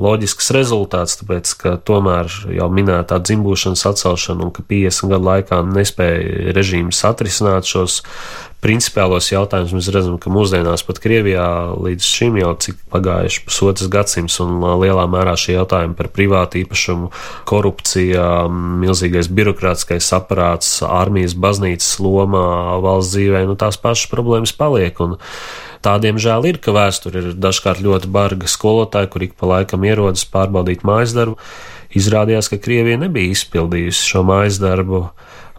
loģisks 0.00 0.50
rezultāts, 0.56 1.18
tāpēc, 1.20 1.52
ka 1.60 1.74
tomēr 1.86 2.30
jau 2.56 2.68
minētā 2.72 3.20
dzimbūšanas 3.22 3.84
atcelšana 3.92 4.46
un 4.46 4.54
ka 4.56 4.64
50 4.66 5.12
gadu 5.12 5.28
laikā 5.28 5.60
nespēja 5.68 6.54
režīms 6.56 7.02
atrisināt 7.08 7.68
šos 7.68 8.00
principiālos 8.64 9.30
jautājumus. 9.32 9.72
Mēs 9.76 9.88
redzam, 9.94 10.18
ka 10.20 10.32
mūsdienās 10.32 10.84
pat 10.86 11.00
Krievijā 11.02 11.46
līdz 11.80 12.06
šim 12.06 12.36
jau 12.40 12.52
cik 12.60 12.78
pagājuši 12.92 13.44
pusotras 13.46 13.90
gadsimts 13.92 14.36
un 14.44 14.58
lielā 14.82 15.06
mērā 15.10 15.36
šie 15.40 15.56
jautājumi 15.56 15.96
par 15.98 16.10
privātu 16.14 16.60
īpašumu, 16.62 17.10
korupcija, 17.48 18.26
milzīgais 18.84 19.30
birokrātiskais 19.32 20.12
aparāts, 20.16 20.78
armijas 20.86 21.34
baznīcas 21.34 21.96
loma 22.04 22.44
valsts 22.84 23.16
dzīvē, 23.16 23.46
nu 23.48 23.56
tās 23.60 23.80
pašas 23.80 24.12
problēmas 24.12 24.56
paliek. 24.56 25.00
Un, 25.00 25.18
Tādiem 25.80 26.18
žēl 26.20 26.44
ir, 26.44 26.58
ka 26.60 26.74
vēsture 26.76 27.22
ir 27.22 27.36
dažkārt 27.40 27.80
ļoti 27.80 28.10
barga 28.12 28.48
skolotāja, 28.52 29.08
kur 29.08 29.24
ik 29.24 29.32
pa 29.40 29.48
laikam 29.48 29.86
ierodas 29.88 30.26
pārbaudīt 30.28 30.84
mājas 30.84 31.14
darbu. 31.16 31.38
Izrādījās, 31.96 32.50
ka 32.52 32.60
Krievija 32.60 32.98
nebija 33.00 33.32
izpildījusi 33.32 34.10
šo 34.12 34.20
mājas 34.28 34.60
darbu, 34.60 35.06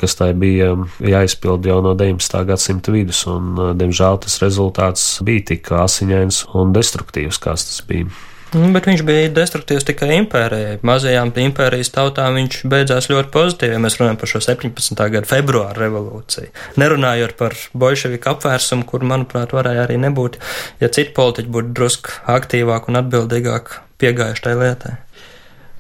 kas 0.02 0.18
tai 0.20 0.32
bija 0.38 0.74
jāizpild 1.06 1.68
jau 1.70 1.80
no 1.86 1.94
19. 1.98 2.42
gadsimta 2.50 2.94
vidus, 2.96 3.24
un, 3.30 3.54
diemžēl, 3.78 4.20
tas 4.26 4.42
rezultāts 4.44 5.06
bija 5.26 5.52
tik 5.54 5.72
asiņains 5.78 6.44
un 6.58 6.76
destruktīvs, 6.76 7.42
kāds 7.42 7.70
tas 7.70 7.82
bija. 7.88 8.10
Nu, 8.52 8.68
bet 8.76 8.84
viņš 8.84 9.02
bija 9.08 9.30
destruktīvs 9.32 9.86
tikai 9.88 10.10
impērijai. 10.18 10.82
Mazajām 10.84 11.30
impērijas 11.40 11.94
tautām 11.96 12.36
viņš 12.36 12.58
beidzās 12.72 13.08
ļoti 13.08 13.32
pozitīvi, 13.32 13.78
ja 13.78 13.80
mēs 13.80 13.96
runājam 14.00 14.20
par 14.20 14.32
šo 14.32 14.42
17. 14.44 15.04
gada 15.14 15.30
februāra 15.30 15.78
revolūciju. 15.86 16.52
Nerunājot 16.82 17.38
par 17.40 17.56
bolševiku 17.72 18.34
apvērsumu, 18.34 18.84
kur, 18.90 19.06
manuprāt, 19.08 19.56
varēja 19.56 19.86
arī 19.86 20.02
nebūt, 20.04 20.36
ja 20.84 20.92
citi 20.92 21.16
politiķi 21.16 21.54
būtu 21.56 21.72
drusku 21.80 22.18
aktīvāk 22.36 22.92
un 22.92 23.00
atbildīgāk 23.00 23.78
piegājuši 24.04 24.46
tai 24.50 24.58
lietai. 24.60 24.94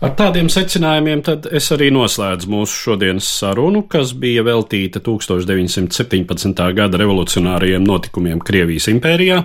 Ar 0.02 0.16
tādiem 0.18 0.48
secinājumiem 0.50 1.20
tad 1.22 1.44
es 1.54 1.68
arī 1.76 1.92
noslēdzu 1.94 2.50
mūsu 2.50 2.74
šodienas 2.88 3.28
sarunu, 3.38 3.84
kas 3.86 4.16
bija 4.18 4.42
veltīta 4.42 4.98
1917. 5.06 6.64
gada 6.74 6.98
revolucionārajiem 6.98 7.86
notikumiem 7.86 8.40
Krievijas 8.42 8.90
impērijā, 8.90 9.38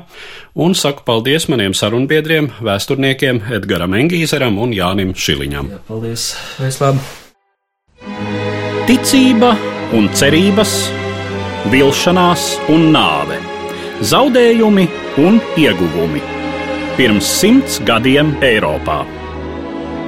un 0.64 0.72
saku 0.72 1.04
paldies 1.04 1.50
maniem 1.52 1.76
sarunbiedriem, 1.76 2.48
vēsturniekiem 2.64 3.42
Edgaram 3.58 3.98
Engīzeram 4.00 4.56
un 4.64 4.72
Jānim 4.72 5.12
Šiliņam. 5.12 5.68
Jā, 5.74 5.82
paldies! 5.90 6.24
Vislabāk! 6.62 7.04
Ticība 8.88 9.52
un 9.98 10.08
cerības, 10.16 10.72
vilšanās 11.68 12.48
un 12.72 12.88
nāve, 12.96 13.42
zaudējumi 14.00 14.88
un 15.20 15.36
ieguvumi. 15.60 16.24
Pirms 16.96 17.28
simts 17.42 17.76
gadiem 17.84 18.38
Eiropā. 18.40 19.02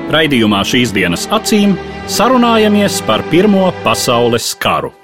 Raidījumā 0.09 0.63
šīs 0.65 0.95
dienas 0.97 1.27
acīm 1.37 1.75
sarunājamies 2.09 3.03
par 3.05 3.21
Pirmo 3.29 3.67
pasaules 3.85 4.55
karu. 4.57 4.95